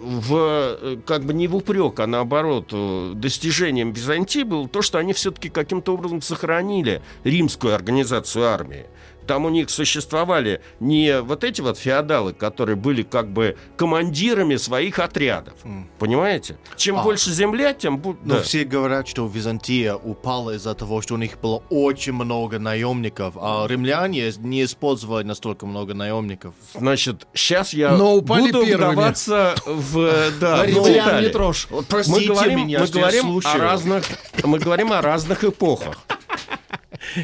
В, 0.00 0.76
э, 0.80 0.96
как 1.04 1.24
бы 1.24 1.34
не 1.34 1.48
в 1.48 1.56
упрек, 1.56 1.98
а 2.00 2.06
наоборот, 2.06 2.70
э, 2.72 3.12
достижением 3.14 3.92
Византии 3.92 4.42
было 4.42 4.68
то, 4.68 4.80
что 4.82 4.98
они 4.98 5.12
все-таки 5.12 5.48
каким-то 5.48 5.94
образом 5.94 6.22
сохранили 6.22 7.02
римскую 7.24 7.74
организацию 7.74 8.46
армии. 8.46 8.86
Там 9.28 9.44
у 9.44 9.50
них 9.50 9.68
существовали 9.68 10.62
не 10.80 11.20
вот 11.20 11.44
эти 11.44 11.60
вот 11.60 11.76
феодалы, 11.78 12.32
которые 12.32 12.76
были 12.76 13.02
как 13.02 13.30
бы 13.30 13.58
командирами 13.76 14.56
своих 14.56 14.98
отрядов. 14.98 15.52
Понимаете? 15.98 16.56
Чем 16.76 16.98
А. 16.98 17.02
больше 17.02 17.30
земля, 17.30 17.74
тем 17.74 17.98
будет... 17.98 18.24
Но 18.24 18.40
все 18.40 18.64
говорят, 18.64 19.06
что 19.06 19.26
Византия 19.26 19.94
упала 19.94 20.52
из-за 20.56 20.74
того, 20.74 21.02
что 21.02 21.14
у 21.14 21.18
них 21.18 21.38
было 21.40 21.62
очень 21.68 22.14
много 22.14 22.58
наемников, 22.58 23.34
а 23.38 23.66
римляне 23.68 24.32
не 24.38 24.64
использовали 24.64 25.24
настолько 25.24 25.66
много 25.66 25.92
наемников. 25.92 26.54
Значит, 26.74 27.26
сейчас 27.34 27.74
я 27.74 27.90
Но 27.90 28.16
упали 28.16 28.50
буду 28.50 28.64
первыми. 28.64 28.92
вдаваться 28.92 29.54
в... 29.66 30.30
Да, 30.40 30.62
в 30.62 30.64
Римлян 30.64 31.20
не 31.22 31.28
трожь. 31.28 31.66
Мы 31.70 31.82
простите 31.82 32.28
говорим, 32.28 32.60
меня, 32.60 32.78
мы 32.80 32.86
что 32.86 32.98
я 32.98 33.04
говорим 33.04 33.40
о 33.44 33.58
разных, 33.58 34.04
мы 34.42 34.58
говорим 34.58 34.90
о 34.90 35.02
разных 35.02 35.44
эпохах. 35.44 35.98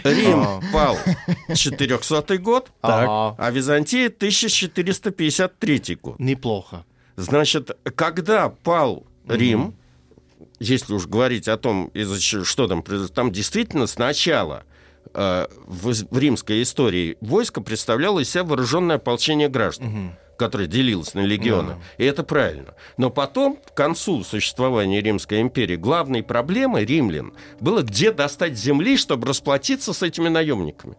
Рим 0.05 0.40
А. 0.40 0.61
пал 0.73 0.99
400 1.55 2.38
год, 2.38 2.70
Ага. 2.83 3.35
а 3.38 3.51
Византия 3.51 4.09
1453 4.09 5.97
год. 6.03 6.18
Неплохо. 6.18 6.85
Значит, 7.16 7.70
когда 7.94 8.49
пал 8.49 9.07
Рим, 9.29 9.75
если 10.59 10.94
уж 10.94 11.07
говорить 11.07 11.49
о 11.49 11.57
том, 11.57 11.90
что 12.44 12.66
там 12.68 12.83
произошло, 12.83 13.14
там 13.14 13.33
действительно 13.33 13.87
сначала 13.87 14.64
э, 15.12 15.47
в 15.66 16.18
римской 16.18 16.62
истории 16.62 17.16
войско 17.20 17.61
представляло 17.61 18.20
из 18.20 18.31
себя 18.31 18.44
вооруженное 18.44 18.97
ополчение 18.97 19.49
граждан, 19.49 20.12
которое 20.37 20.66
делилось 20.66 21.14
на 21.14 21.20
легионы. 21.20 21.77
И 21.99 22.05
это 22.05 22.23
правильно. 22.23 22.75
Но 22.97 23.11
потом, 23.11 23.57
к 23.57 23.75
концу 23.75 24.25
существования 24.25 25.01
Римской 25.01 25.40
империи, 25.40 25.77
главной 25.77 26.23
проблемой 26.23 26.85
римлян 26.85 27.33
было, 27.61 27.83
где 27.83 28.12
достать 28.12 28.57
земли, 28.57 28.97
чтобы 28.97 29.29
расплатиться 29.29 29.92
с 29.92 30.03
этими 30.03 30.29
наемниками 30.29 30.97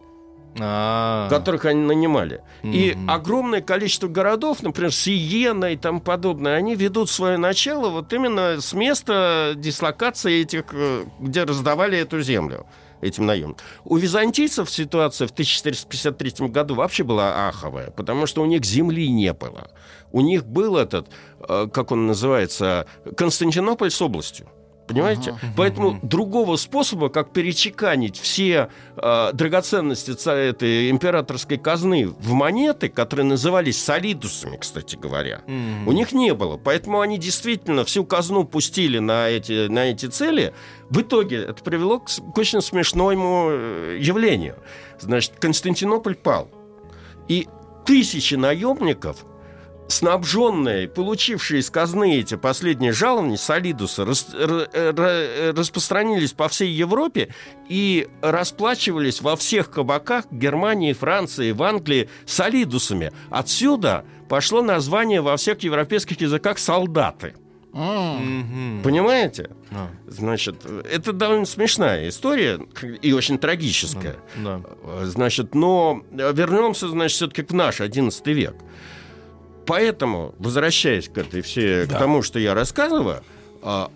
А. 0.58 1.28
которых 1.28 1.64
они 1.66 1.82
нанимали. 1.82 2.40
И 2.62 2.96
огромное 3.06 3.60
количество 3.60 4.08
городов, 4.08 4.62
например, 4.62 4.92
Сиена 4.92 5.72
и 5.72 5.76
тому 5.76 6.00
подобное, 6.00 6.56
они 6.56 6.74
ведут 6.74 7.10
свое 7.10 7.36
начало 7.36 7.90
вот 7.90 8.12
именно 8.12 8.60
с 8.60 8.72
места 8.72 9.52
дислокации 9.56 10.40
этих, 10.40 10.64
э, 10.72 11.04
где 11.20 11.44
раздавали 11.44 11.98
эту 11.98 12.20
землю 12.22 12.66
этим 13.00 13.26
наемникам. 13.26 13.64
У 13.84 13.96
византийцев 13.96 14.70
ситуация 14.70 15.26
в 15.26 15.30
1453 15.30 16.48
году 16.48 16.74
вообще 16.74 17.04
была 17.04 17.48
аховая, 17.48 17.90
потому 17.90 18.26
что 18.26 18.42
у 18.42 18.46
них 18.46 18.64
земли 18.64 19.08
не 19.08 19.32
было. 19.32 19.70
У 20.12 20.20
них 20.20 20.46
был 20.46 20.76
этот, 20.76 21.08
э, 21.48 21.68
как 21.72 21.92
он 21.92 22.06
называется, 22.06 22.86
Константинополь 23.16 23.90
с 23.90 24.00
областью. 24.00 24.48
Понимаете? 24.86 25.38
Поэтому 25.56 25.98
другого 26.02 26.56
способа, 26.56 27.08
как 27.08 27.30
перечеканить 27.30 28.18
все 28.18 28.70
э, 28.96 29.30
драгоценности 29.32 30.12
этой 30.28 30.90
императорской 30.90 31.58
казны 31.58 32.06
в 32.06 32.32
монеты, 32.32 32.88
которые 32.88 33.26
назывались 33.26 33.82
солидусами, 33.82 34.56
кстати 34.56 34.96
говоря, 34.96 35.42
у 35.86 35.92
них 35.92 36.12
не 36.12 36.34
было. 36.34 36.56
Поэтому 36.56 37.00
они 37.00 37.18
действительно 37.18 37.84
всю 37.84 38.04
казну 38.04 38.44
пустили 38.44 38.98
на 38.98 39.28
эти, 39.28 39.66
на 39.68 39.86
эти 39.86 40.06
цели. 40.06 40.54
В 40.88 41.00
итоге 41.00 41.38
это 41.42 41.62
привело 41.62 41.98
к, 41.98 42.08
к 42.08 42.38
очень 42.38 42.60
смешному 42.60 43.48
э, 43.50 43.98
явлению. 44.00 44.56
Значит, 45.00 45.32
Константинополь 45.40 46.14
пал. 46.14 46.48
И 47.28 47.48
тысячи 47.84 48.34
наемников 48.34 49.24
снабженные, 49.88 50.88
получившие 50.88 51.60
из 51.60 51.70
казны 51.70 52.16
эти 52.18 52.36
последние 52.36 52.92
жалования, 52.92 53.36
солидусы, 53.36 54.04
рас, 54.04 54.26
р, 54.34 54.68
р, 54.72 55.54
распространились 55.56 56.32
по 56.32 56.48
всей 56.48 56.70
Европе 56.70 57.32
и 57.68 58.08
расплачивались 58.20 59.20
во 59.20 59.36
всех 59.36 59.70
кабаках 59.70 60.26
Германии, 60.30 60.92
Франции, 60.92 61.52
в 61.52 61.62
Англии 61.62 62.08
солидусами. 62.24 63.12
Отсюда 63.30 64.04
пошло 64.28 64.62
название 64.62 65.20
во 65.20 65.36
всех 65.36 65.60
европейских 65.60 66.20
языках 66.20 66.58
«солдаты». 66.58 67.34
Понимаете? 68.82 69.50
Да. 69.70 69.90
Значит, 70.06 70.64
это 70.64 71.12
довольно 71.12 71.44
смешная 71.44 72.08
история 72.08 72.58
и 73.02 73.12
очень 73.12 73.36
трагическая. 73.38 74.16
Да. 74.36 74.62
Значит, 75.02 75.54
но 75.54 76.02
вернемся, 76.10 76.88
значит, 76.88 77.16
все-таки 77.16 77.42
к 77.42 77.52
наш 77.52 77.80
XI 77.82 78.32
век. 78.32 78.56
Поэтому, 79.66 80.34
возвращаясь 80.38 81.08
к 81.08 81.18
этой 81.18 81.42
все, 81.42 81.86
Да. 81.86 81.96
к 81.96 81.98
тому, 81.98 82.22
что 82.22 82.38
я 82.38 82.54
рассказываю, 82.54 83.22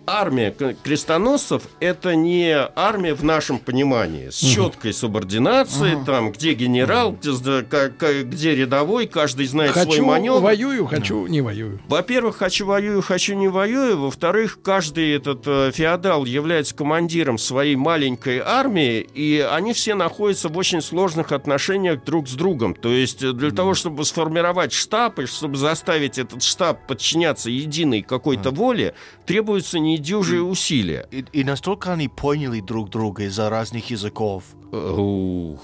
армия 0.07 0.51
к- 0.51 0.75
крестоносцев 0.83 1.63
это 1.79 2.15
не 2.15 2.55
армия 2.75 3.13
в 3.13 3.23
нашем 3.23 3.59
понимании 3.59 4.29
с 4.29 4.35
четкой 4.37 4.93
субординацией, 4.93 6.03
там 6.05 6.31
где 6.31 6.53
генерал, 6.53 7.11
где, 7.13 8.23
где 8.23 8.55
рядовой, 8.55 9.07
каждый 9.07 9.45
знает 9.47 9.73
свой 9.73 9.85
Хочу 9.85 10.05
маневр. 10.05 10.41
воюю, 10.41 10.85
хочу 10.87 11.27
не 11.27 11.41
воюю. 11.41 11.79
Во-первых, 11.87 12.37
хочу 12.37 12.65
воюю, 12.65 13.01
хочу 13.01 13.33
не 13.35 13.47
воюю. 13.47 13.97
Во-вторых, 13.99 14.59
каждый 14.63 15.11
этот 15.15 15.43
э, 15.45 15.71
феодал 15.73 16.25
является 16.25 16.75
командиром 16.75 17.37
своей 17.37 17.75
маленькой 17.75 18.39
армии, 18.39 18.99
и 19.13 19.45
они 19.51 19.73
все 19.73 19.95
находятся 19.95 20.49
в 20.49 20.57
очень 20.57 20.81
сложных 20.81 21.31
отношениях 21.31 22.03
друг 22.03 22.27
с 22.27 22.33
другом. 22.33 22.73
То 22.75 22.89
есть 22.89 23.23
э, 23.23 23.33
для 23.33 23.51
того, 23.51 23.73
чтобы 23.73 24.05
сформировать 24.05 24.73
штаб 24.73 25.19
и 25.19 25.25
чтобы 25.25 25.57
заставить 25.57 26.17
этот 26.17 26.43
штаб 26.43 26.87
подчиняться 26.87 27.49
единой 27.49 28.01
какой-то 28.01 28.51
воле, 28.51 28.93
требуются 29.51 29.79
недюжие 29.79 30.41
усилия. 30.41 31.07
И, 31.11 31.25
и 31.33 31.43
настолько 31.43 31.93
они 31.93 32.07
поняли 32.07 32.61
друг 32.61 32.89
друга 32.89 33.23
из-за 33.23 33.49
разных 33.49 33.89
языков. 33.89 34.43
Ух, 34.71 35.59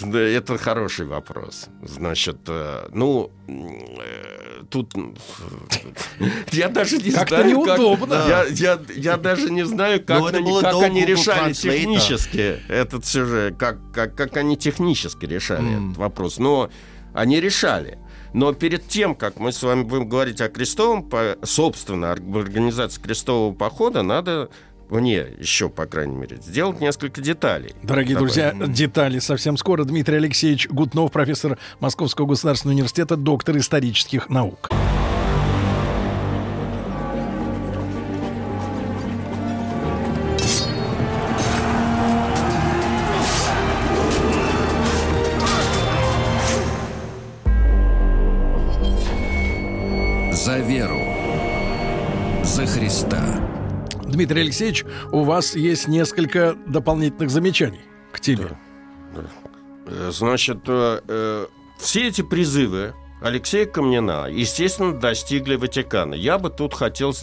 да, 0.00 0.18
это 0.20 0.56
хороший 0.56 1.06
вопрос. 1.06 1.66
Значит, 1.82 2.38
э, 2.46 2.88
ну, 2.92 3.30
э, 3.48 4.62
тут 4.70 4.94
э, 4.94 6.24
я 6.52 6.68
даже 6.68 6.96
не 6.96 7.10
Как-то 7.10 7.36
знаю, 7.36 7.50
неудобно. 7.50 8.16
Как, 8.16 8.28
я, 8.28 8.44
я, 8.48 8.80
я 8.94 9.16
даже 9.18 9.50
не 9.50 9.66
знаю, 9.66 10.02
как, 10.02 10.20
Ну, 10.20 10.28
это 10.28 10.38
они, 10.38 10.50
было 10.50 10.62
как 10.62 10.82
они 10.82 11.04
решали 11.04 11.52
технически 11.52 12.60
этот 12.68 13.04
сюжет, 13.04 13.56
как, 13.58 13.78
как, 13.92 14.16
как 14.16 14.36
они 14.38 14.56
технически 14.56 15.26
решали 15.26 15.68
М. 15.68 15.90
этот 15.90 15.98
вопрос. 15.98 16.38
Но 16.38 16.70
они 17.12 17.40
решали. 17.40 17.98
Но 18.36 18.52
перед 18.52 18.86
тем, 18.86 19.14
как 19.14 19.40
мы 19.40 19.50
с 19.50 19.62
вами 19.62 19.82
будем 19.82 20.10
говорить 20.10 20.42
о 20.42 20.50
крестовом, 20.50 21.08
собственно, 21.42 22.12
ор- 22.12 22.20
организации 22.38 23.00
крестового 23.00 23.54
похода, 23.54 24.02
надо 24.02 24.50
мне 24.90 25.24
еще, 25.38 25.70
по 25.70 25.86
крайней 25.86 26.16
мере, 26.16 26.36
сделать 26.46 26.78
несколько 26.78 27.22
деталей. 27.22 27.74
Дорогие 27.82 28.14
Давай. 28.14 28.26
друзья, 28.28 28.52
детали 28.66 29.20
совсем 29.20 29.56
скоро. 29.56 29.84
Дмитрий 29.84 30.16
Алексеевич 30.18 30.68
Гутнов, 30.68 31.12
профессор 31.12 31.56
Московского 31.80 32.26
государственного 32.26 32.74
университета, 32.74 33.16
доктор 33.16 33.56
исторических 33.56 34.28
наук. 34.28 34.68
Дмитрий 54.16 54.40
Алексеевич, 54.40 54.84
у 55.12 55.24
вас 55.24 55.54
есть 55.54 55.88
несколько 55.88 56.56
дополнительных 56.66 57.28
замечаний 57.28 57.82
к 58.12 58.20
теме. 58.20 58.58
Э, 59.86 60.10
Значит, 60.10 60.60
э, 60.66 61.00
э, 61.06 61.46
все 61.78 62.08
эти 62.08 62.22
призывы 62.22 62.94
Алексея 63.20 63.66
Камнина, 63.66 64.26
естественно, 64.30 64.98
достигли 64.98 65.56
Ватикана. 65.56 66.14
Я 66.14 66.38
бы 66.38 66.48
тут 66.48 66.72
хотел 66.72 67.14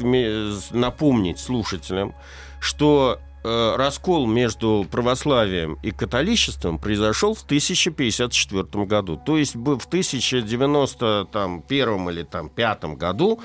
напомнить 0.70 1.40
слушателям, 1.40 2.14
что 2.60 3.18
э, 3.44 3.76
раскол 3.76 4.28
между 4.28 4.86
православием 4.92 5.80
и 5.82 5.90
католичеством 5.90 6.78
произошел 6.78 7.34
в 7.34 7.44
1054 7.44 8.86
году. 8.86 9.20
То 9.26 9.40
есть 9.40 9.56
в 9.56 9.88
1091 9.88 12.10
или 12.10 12.22
там, 12.22 12.50
пятом 12.50 12.98
году 12.98 13.42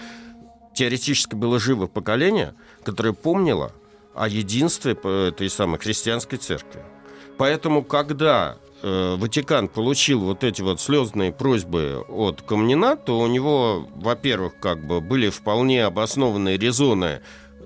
теоретически 0.79 1.35
было 1.35 1.59
живо 1.59 1.89
поколение, 1.89 2.55
которое 2.85 3.13
помнило 3.13 3.73
о 4.15 4.29
единстве 4.29 4.93
этой 4.93 5.51
самой 5.51 5.81
христианской 5.81 6.39
церкви. 6.39 6.83
Поэтому, 7.37 7.83
когда 7.83 8.57
э, 8.83 9.17
Ватикан 9.19 9.67
получил 9.67 10.21
вот 10.21 10.45
эти 10.45 10.63
вот 10.63 10.81
слезные 10.81 11.33
просьбы 11.33 12.05
от 12.09 12.43
Камнина, 12.43 12.95
то 12.97 13.19
у 13.19 13.27
него, 13.27 13.89
во-первых, 13.97 14.61
как 14.61 14.87
бы 14.87 15.01
были 15.01 15.31
вполне 15.31 15.85
обоснованные 15.85 16.59
резоны 16.59 17.23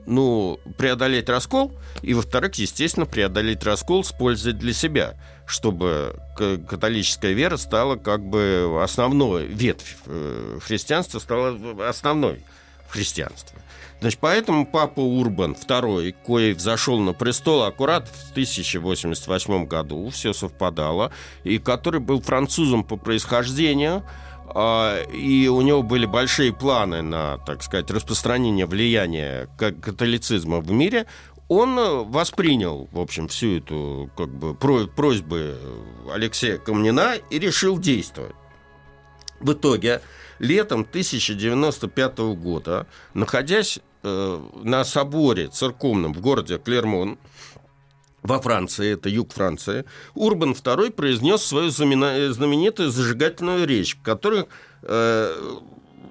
ну, 0.06 0.58
преодолеть 0.78 1.28
раскол, 1.28 1.70
и, 2.00 2.14
во-вторых, 2.14 2.54
естественно, 2.54 3.04
преодолеть 3.04 3.62
раскол 3.62 4.04
с 4.04 4.12
пользой 4.12 4.54
для 4.54 4.72
себя, 4.72 5.14
чтобы 5.46 6.16
католическая 6.36 7.32
вера 7.32 7.58
стала 7.58 7.96
как 7.96 8.24
бы 8.24 8.80
основной, 8.82 9.46
ветвь 9.46 9.96
э, 10.06 10.58
христианства 10.62 11.18
стала 11.18 11.58
основной 11.86 12.42
в 12.92 12.94
христианстве. 12.94 13.58
Значит, 14.00 14.20
поэтому 14.20 14.66
папа 14.66 15.00
Урбан 15.00 15.52
II, 15.52 16.14
кое 16.26 16.54
взошел 16.54 16.98
на 16.98 17.14
престол 17.14 17.62
аккурат 17.62 18.08
в 18.08 18.32
1088 18.32 19.64
году, 19.66 20.10
все 20.10 20.34
совпадало, 20.34 21.10
и 21.44 21.58
который 21.58 22.00
был 22.00 22.20
французом 22.20 22.84
по 22.84 22.96
происхождению, 22.96 24.04
а, 24.48 25.02
и 25.04 25.48
у 25.48 25.62
него 25.62 25.82
были 25.82 26.04
большие 26.04 26.52
планы 26.52 27.00
на, 27.00 27.38
так 27.38 27.62
сказать, 27.62 27.90
распространение 27.90 28.66
влияния 28.66 29.48
ка- 29.56 29.72
католицизма 29.72 30.60
в 30.60 30.70
мире, 30.70 31.06
он 31.48 32.10
воспринял, 32.10 32.88
в 32.92 33.00
общем, 33.00 33.28
всю 33.28 33.58
эту 33.58 34.10
как 34.18 34.28
бы, 34.28 34.54
про- 34.54 34.86
просьбы 34.86 35.58
Алексея 36.12 36.58
Камнина 36.58 37.14
и 37.30 37.38
решил 37.38 37.78
действовать. 37.78 38.34
В 39.40 39.52
итоге, 39.54 40.02
летом 40.42 40.80
1095 40.80 42.18
года, 42.34 42.86
находясь 43.14 43.78
э, 44.02 44.40
на 44.62 44.84
соборе 44.84 45.46
церковном 45.46 46.12
в 46.12 46.20
городе 46.20 46.58
Клермон, 46.58 47.18
во 48.22 48.40
Франции, 48.40 48.92
это 48.94 49.08
юг 49.08 49.32
Франции, 49.32 49.84
Урбан 50.14 50.52
II 50.52 50.92
произнес 50.92 51.42
свою 51.42 51.70
знаменитую 51.70 52.90
зажигательную 52.90 53.66
речь, 53.66 53.96
в 53.96 54.02
которой, 54.02 54.46
э, 54.82 55.58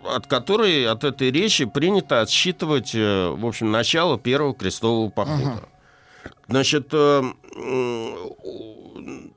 от 0.05 0.27
которой, 0.27 0.87
от 0.87 1.03
этой 1.03 1.31
речи 1.31 1.65
принято 1.65 2.21
отсчитывать, 2.21 2.91
э, 2.93 3.29
в 3.29 3.45
общем, 3.45 3.71
начало 3.71 4.17
первого 4.17 4.53
крестового 4.53 5.09
похода. 5.09 5.63
Значит, 6.47 6.89
э, 6.91 7.23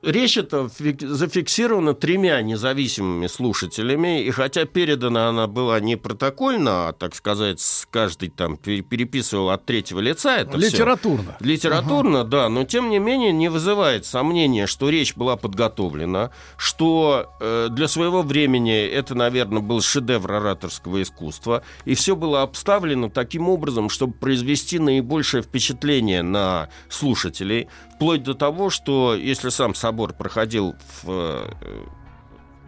речь 0.02 0.36
эта 0.36 0.68
фик- 0.68 1.06
зафиксирована 1.06 1.94
тремя 1.94 2.40
независимыми 2.42 3.26
слушателями, 3.26 4.22
и 4.22 4.30
хотя 4.30 4.64
передана 4.64 5.28
она 5.28 5.46
была 5.46 5.80
не 5.80 5.96
протокольно, 5.96 6.88
а, 6.88 6.92
так 6.92 7.14
сказать, 7.14 7.60
с 7.60 7.86
каждый 7.90 8.28
там 8.28 8.54
пер- 8.54 8.82
переписывал 8.82 9.50
от 9.50 9.64
третьего 9.64 10.00
лица 10.00 10.38
это. 10.38 10.56
Литературно. 10.56 11.36
Литературно, 11.40 12.24
да, 12.24 12.48
но 12.48 12.64
тем 12.64 12.90
не 12.90 12.98
менее 12.98 13.32
не 13.32 13.48
вызывает 13.48 14.06
сомнения, 14.06 14.66
что 14.66 14.88
речь 14.88 15.16
была 15.16 15.36
подготовлена, 15.36 16.30
что 16.56 17.30
э, 17.40 17.68
для 17.70 17.88
своего 17.88 18.22
времени 18.22 18.76
это, 18.84 19.14
наверное, 19.14 19.62
был 19.62 19.80
шедевр 19.80 20.32
ораторского 20.32 21.02
искусства, 21.02 21.62
и 21.84 21.94
все 21.94 22.16
было 22.16 22.42
обставлено 22.42 23.08
таким 23.08 23.48
образом, 23.48 23.88
чтобы 23.88 24.14
произвести 24.14 24.78
наибольшее 24.78 25.42
впечатление 25.42 26.22
на 26.22 26.68
слушателей, 26.88 27.68
вплоть 27.94 28.22
до 28.22 28.34
того, 28.34 28.70
что 28.70 29.14
если 29.14 29.48
сам 29.50 29.74
собор 29.74 30.12
проходил 30.12 30.74
в 31.02 31.08
э, 31.08 31.50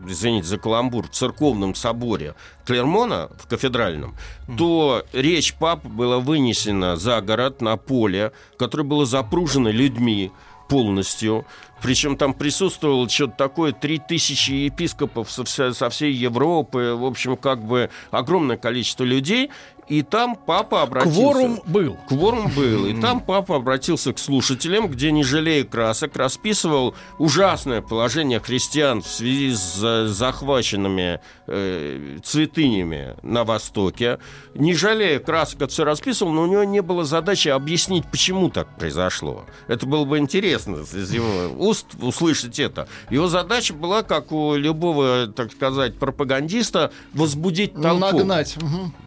извините 0.06 0.46
за 0.46 0.58
каламбур, 0.58 1.06
в 1.08 1.10
церковном 1.10 1.74
соборе 1.74 2.34
Клермона, 2.64 3.30
в 3.38 3.46
кафедральном, 3.46 4.14
то 4.58 5.04
речь 5.12 5.54
папы 5.54 5.88
была 5.88 6.18
вынесена 6.18 6.96
за 6.96 7.20
город 7.20 7.60
на 7.60 7.76
поле, 7.76 8.32
которое 8.58 8.84
было 8.84 9.06
запружено 9.06 9.70
людьми 9.70 10.32
полностью. 10.68 11.46
Причем 11.82 12.16
там 12.16 12.34
присутствовало 12.34 13.08
что-то 13.08 13.34
такое, 13.36 13.72
3000 13.72 14.50
епископов 14.50 15.30
со, 15.30 15.44
вся- 15.44 15.72
со 15.72 15.90
всей 15.90 16.12
Европы, 16.12 16.94
в 16.98 17.04
общем, 17.04 17.36
как 17.36 17.64
бы 17.64 17.90
огромное 18.10 18.56
количество 18.56 19.04
людей. 19.04 19.50
И 19.88 20.02
там 20.02 20.34
папа 20.36 20.82
обратился... 20.82 21.20
Кворум 21.20 21.60
был. 21.66 21.96
Кворум 22.08 22.50
был. 22.56 22.86
И 22.86 23.00
там 23.00 23.20
папа 23.20 23.56
обратился 23.56 24.12
к 24.12 24.18
слушателям, 24.18 24.88
где, 24.88 25.12
не 25.12 25.22
жалея 25.22 25.64
красок, 25.64 26.16
расписывал 26.16 26.94
ужасное 27.18 27.82
положение 27.82 28.40
христиан 28.40 29.00
в 29.02 29.06
связи 29.06 29.52
с 29.52 29.76
за- 29.76 30.08
захваченными 30.08 31.20
э, 31.46 32.18
святынями 32.24 33.14
на 33.22 33.44
Востоке. 33.44 34.18
Не 34.54 34.74
жалея 34.74 35.20
красок, 35.20 35.62
это 35.62 35.68
все 35.68 35.84
расписывал, 35.84 36.32
но 36.32 36.42
у 36.42 36.46
него 36.46 36.64
не 36.64 36.82
было 36.82 37.04
задачи 37.04 37.48
объяснить, 37.48 38.04
почему 38.10 38.50
так 38.50 38.76
произошло. 38.76 39.44
Это 39.68 39.86
было 39.86 40.04
бы 40.04 40.18
интересно 40.18 40.76
из 40.76 41.12
его 41.12 41.52
уст 41.58 41.86
услышать 42.00 42.58
это. 42.58 42.88
Его 43.10 43.28
задача 43.28 43.72
была, 43.72 44.02
как 44.02 44.32
у 44.32 44.54
любого, 44.56 45.28
так 45.28 45.52
сказать, 45.52 45.96
пропагандиста, 45.98 46.90
возбудить 47.14 47.74
толпу. 47.74 48.18
Нагнать. 48.18 48.56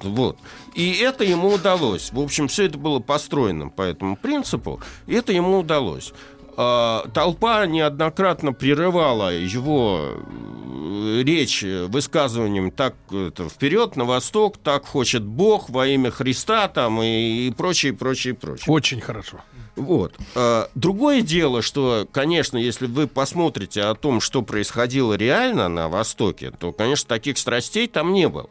Вот. 0.03 0.37
И 0.75 0.93
это 0.93 1.23
ему 1.23 1.53
удалось. 1.53 2.11
В 2.11 2.19
общем, 2.19 2.47
все 2.47 2.65
это 2.65 2.77
было 2.77 2.99
построено 2.99 3.69
по 3.69 3.81
этому 3.81 4.15
принципу, 4.15 4.79
и 5.07 5.13
это 5.15 5.31
ему 5.31 5.59
удалось. 5.59 6.13
А, 6.61 7.07
Толпа 7.13 7.65
неоднократно 7.65 8.51
прерывала 8.51 9.33
его 9.33 10.17
э, 10.17 11.21
речь 11.23 11.63
высказыванием 11.63 12.71
так 12.71 12.95
это, 13.11 13.47
вперед, 13.47 13.95
на 13.95 14.03
восток, 14.03 14.57
так 14.57 14.85
хочет 14.85 15.23
Бог 15.23 15.69
во 15.69 15.87
имя 15.87 16.11
Христа 16.11 16.67
там 16.67 17.01
и, 17.01 17.47
и 17.47 17.51
прочее, 17.51 17.93
прочее, 17.93 18.33
прочее. 18.33 18.65
Очень 18.67 18.99
хорошо. 18.99 19.39
Вот. 19.77 20.13
А, 20.35 20.69
Другое 20.75 21.21
дело, 21.21 21.61
что, 21.61 22.05
конечно, 22.11 22.57
если 22.57 22.87
вы 22.87 23.07
посмотрите 23.07 23.83
о 23.83 23.95
том, 23.95 24.19
что 24.19 24.41
происходило 24.41 25.13
реально 25.13 25.69
на 25.69 25.87
Востоке, 25.87 26.51
то, 26.51 26.73
конечно, 26.73 27.07
таких 27.07 27.37
страстей 27.37 27.87
там 27.87 28.11
не 28.11 28.27
было. 28.27 28.49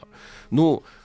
Ну, 0.50 0.83
э, 0.83 0.97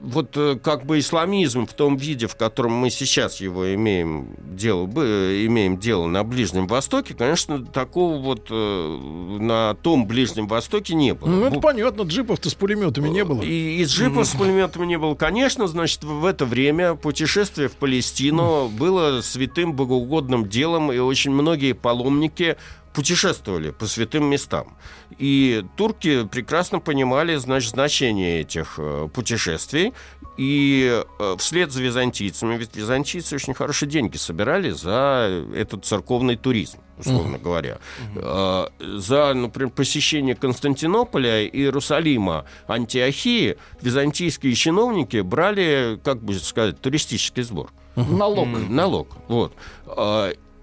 вот 0.00 0.36
э, 0.36 0.58
как 0.62 0.86
бы 0.86 0.98
исламизм 0.98 1.66
в 1.66 1.74
том 1.74 1.96
виде, 1.96 2.26
в 2.26 2.36
котором 2.36 2.72
мы 2.72 2.90
сейчас 2.90 3.40
его 3.40 3.74
имеем 3.74 4.28
дело, 4.38 4.86
бы- 4.86 5.42
имеем 5.46 5.78
дело 5.78 6.06
на 6.06 6.24
Ближнем 6.24 6.66
Востоке, 6.66 7.14
конечно, 7.14 7.64
такого 7.64 8.18
вот 8.18 8.46
э, 8.50 8.98
на 9.40 9.74
том 9.74 10.06
Ближнем 10.06 10.46
Востоке 10.48 10.94
не 10.94 11.14
было. 11.14 11.28
Ну, 11.28 11.44
это 11.44 11.56
Бу- 11.56 11.60
понятно, 11.60 12.02
джипов-то 12.02 12.48
с 12.48 12.54
пулеметами 12.54 13.08
не 13.08 13.24
было. 13.24 13.42
и 13.42 13.80
из 13.82 13.90
джипов 13.90 14.26
с 14.26 14.34
пулеметами 14.34 14.86
не 14.86 14.98
было. 14.98 15.14
Конечно, 15.14 15.66
значит, 15.66 16.04
в 16.04 16.24
это 16.24 16.46
время 16.46 16.94
путешествие 16.94 17.68
в 17.68 17.72
Палестину 17.72 18.68
было 18.68 19.20
святым 19.20 19.72
богоугодным 19.74 20.48
делом, 20.48 20.92
и 20.92 20.98
очень 20.98 21.32
многие 21.32 21.72
паломники 21.72 22.56
путешествовали 22.98 23.70
по 23.70 23.86
святым 23.86 24.24
местам. 24.24 24.76
И 25.18 25.64
турки 25.76 26.26
прекрасно 26.26 26.80
понимали 26.80 27.36
значит, 27.36 27.70
значение 27.70 28.40
этих 28.40 28.74
э, 28.78 29.08
путешествий. 29.14 29.92
И 30.36 31.04
э, 31.20 31.36
вслед 31.38 31.70
за 31.70 31.80
византийцами, 31.80 32.56
ведь 32.56 32.74
византийцы 32.74 33.36
очень 33.36 33.54
хорошие 33.54 33.88
деньги 33.88 34.16
собирали 34.16 34.70
за 34.70 35.44
этот 35.54 35.84
церковный 35.84 36.34
туризм, 36.34 36.78
условно 36.98 37.38
говоря. 37.38 37.78
Э, 38.16 38.66
За, 38.80 39.32
например, 39.32 39.70
посещение 39.70 40.34
Константинополя, 40.34 41.46
Иерусалима, 41.46 42.46
Антиохии 42.66 43.58
византийские 43.80 44.54
чиновники 44.54 45.20
брали, 45.20 46.00
как 46.02 46.20
бы 46.20 46.34
сказать, 46.34 46.80
туристический 46.80 47.44
сбор. 47.44 47.70
Налог. 47.94 48.48
Налог. 48.68 49.08
Вот. 49.28 49.52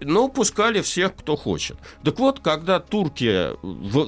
Но 0.01 0.27
пускали 0.27 0.81
всех, 0.81 1.15
кто 1.15 1.36
хочет. 1.36 1.77
Так 2.03 2.19
вот, 2.19 2.39
когда 2.39 2.79
турки 2.79 3.49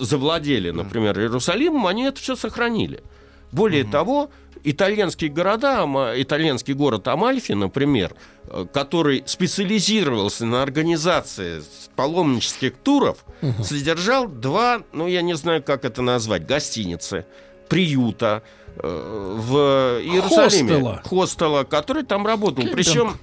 завладели, 0.03 0.71
например, 0.71 1.19
Иерусалимом, 1.19 1.87
они 1.87 2.03
это 2.03 2.19
все 2.19 2.35
сохранили. 2.35 3.03
Более 3.51 3.85
того, 3.85 4.29
итальянские 4.63 5.29
города, 5.29 5.85
итальянский 6.15 6.73
город 6.73 7.07
Амальфи, 7.07 7.53
например, 7.53 8.13
э, 8.43 8.65
который 8.73 9.23
специализировался 9.25 10.45
на 10.45 10.61
организации 10.61 11.63
паломнических 11.95 12.73
туров, 12.75 13.23
содержал 13.63 14.27
два, 14.27 14.83
ну 14.91 15.07
я 15.07 15.21
не 15.21 15.35
знаю, 15.35 15.63
как 15.63 15.85
это 15.85 16.01
назвать, 16.01 16.45
гостиницы, 16.45 17.25
приюта 17.69 18.43
в 18.81 19.99
Иерусалиме. 20.01 20.73
Хостела. 20.73 21.01
Хостела, 21.03 21.63
который 21.63 22.03
там 22.03 22.25
работал. 22.25 22.65
Причем, 22.71 23.17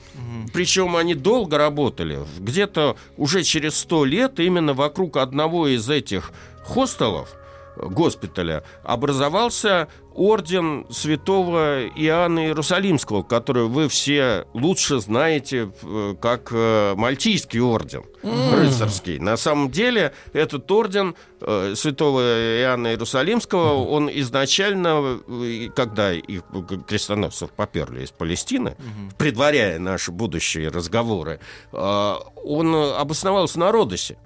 причем 0.53 0.97
они 0.97 1.15
долго 1.15 1.59
работали. 1.59 2.21
Где-то 2.39 2.97
уже 3.17 3.43
через 3.43 3.77
сто 3.77 4.05
лет 4.05 4.41
именно 4.41 4.75
вокруг 4.75 5.17
одного 5.17 5.69
из 5.69 5.89
этих 5.89 6.33
хостелов 6.65 7.35
госпиталя 7.77 8.63
образовался 8.85 9.89
орден 10.15 10.87
святого 10.91 11.87
Иоанна 11.87 12.47
Иерусалимского, 12.47 13.23
который 13.23 13.65
вы 13.65 13.89
все 13.89 14.47
лучше 14.55 15.01
знаете 15.01 15.71
э, 15.83 16.15
как 16.21 16.51
э, 16.53 16.95
Мальтийский 16.97 17.61
орден 17.61 18.05
рыцарский. 18.23 19.19
На 19.19 19.37
самом 19.37 19.71
деле 19.71 20.15
этот 20.33 20.71
орден 20.71 21.15
э, 21.41 21.75
святого 21.77 22.21
Иоанна 22.21 22.89
Иерусалимского, 22.89 23.85
он 23.85 24.09
изначально, 24.13 25.21
когда 25.75 26.13
их 26.13 26.43
крестоносцев 26.87 27.51
поперли 27.51 28.05
из 28.05 28.11
Палестины, 28.11 28.77
предваряя 29.19 29.79
наши 29.79 30.13
будущие 30.13 30.69
разговоры, 30.69 31.41
он 31.73 32.75
обосновался 32.75 33.59
на 33.59 33.73
Родосе 33.73 34.17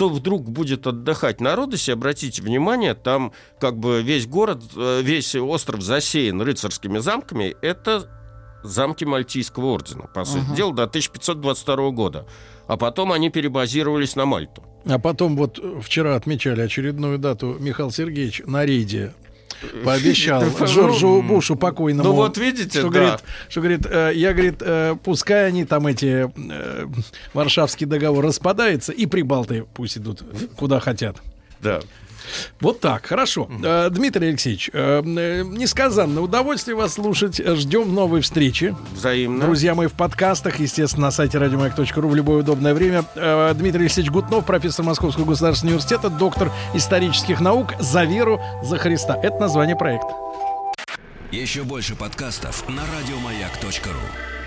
кто 0.00 0.08
вдруг 0.08 0.50
будет 0.50 0.86
отдыхать 0.86 1.42
на 1.42 1.54
Родосе, 1.54 1.92
обратите 1.92 2.40
внимание, 2.40 2.94
там 2.94 3.32
как 3.60 3.78
бы 3.78 4.00
весь 4.00 4.26
город, 4.26 4.62
э, 4.74 5.02
весь 5.02 5.34
остров 5.34 5.82
засеян 5.82 6.40
рыцарскими 6.40 7.00
замками. 7.00 7.54
Это 7.60 8.08
замки 8.62 9.04
Мальтийского 9.04 9.66
ордена, 9.66 10.06
по 10.06 10.24
сути 10.24 10.56
дела, 10.56 10.72
до 10.72 10.84
1522 10.84 11.90
года. 11.90 12.26
А 12.66 12.78
потом 12.78 13.12
они 13.12 13.28
перебазировались 13.28 14.16
на 14.16 14.24
Мальту. 14.24 14.64
А 14.86 14.98
потом 14.98 15.36
вот 15.36 15.62
вчера 15.82 16.16
отмечали 16.16 16.62
очередную 16.62 17.18
дату 17.18 17.58
Михаил 17.60 17.90
Сергеевич 17.90 18.40
на 18.46 18.64
рейде 18.64 19.12
пообещал 19.84 20.42
Джорджу 20.64 21.22
Бушу 21.22 21.56
покойному. 21.56 22.08
Ну 22.08 22.14
вот 22.14 22.38
видите, 22.38 22.80
что 22.80 22.90
да. 22.90 23.00
говорит, 23.00 23.20
что 23.48 23.60
говорит, 23.60 23.86
э, 23.86 24.12
я 24.14 24.32
говорит, 24.32 24.56
э, 24.60 24.96
пускай 25.02 25.48
они 25.48 25.64
там 25.64 25.86
эти 25.86 26.30
э, 26.34 26.86
Варшавский 27.34 27.86
договор 27.86 28.24
распадается 28.24 28.92
и 28.92 29.06
прибалты 29.06 29.66
пусть 29.74 29.98
идут 29.98 30.22
куда 30.56 30.80
хотят. 30.80 31.16
Да. 31.60 31.80
Вот 32.60 32.80
так, 32.80 33.06
хорошо. 33.06 33.48
Э, 33.62 33.88
Дмитрий 33.90 34.28
Алексеевич, 34.28 34.70
э, 34.72 35.02
э, 35.04 35.42
несказанное 35.44 36.22
удовольствие 36.22 36.76
вас 36.76 36.94
слушать. 36.94 37.40
Ждем 37.44 37.94
новой 37.94 38.20
встречи. 38.20 38.74
Взаимно. 38.92 39.44
Друзья 39.44 39.74
мои, 39.74 39.86
в 39.86 39.92
подкастах, 39.92 40.60
естественно, 40.60 41.06
на 41.06 41.10
сайте 41.10 41.38
радиомаяк.ру 41.38 42.08
в 42.08 42.14
любое 42.14 42.40
удобное 42.40 42.74
время. 42.74 43.04
Дмитрий 43.54 43.82
Алексеевич 43.82 44.12
Гутнов, 44.12 44.44
профессор 44.44 44.84
Московского 44.84 45.24
государственного 45.24 45.76
университета, 45.76 46.10
доктор 46.10 46.50
исторических 46.74 47.40
наук 47.40 47.74
«За 47.78 48.04
веру, 48.04 48.40
за 48.62 48.78
Христа». 48.78 49.18
Это 49.22 49.38
название 49.38 49.76
проекта. 49.76 50.14
Еще 51.30 51.62
больше 51.62 51.94
подкастов 51.94 52.68
на 52.68 52.82
радиомаяк.ру. 52.82 54.39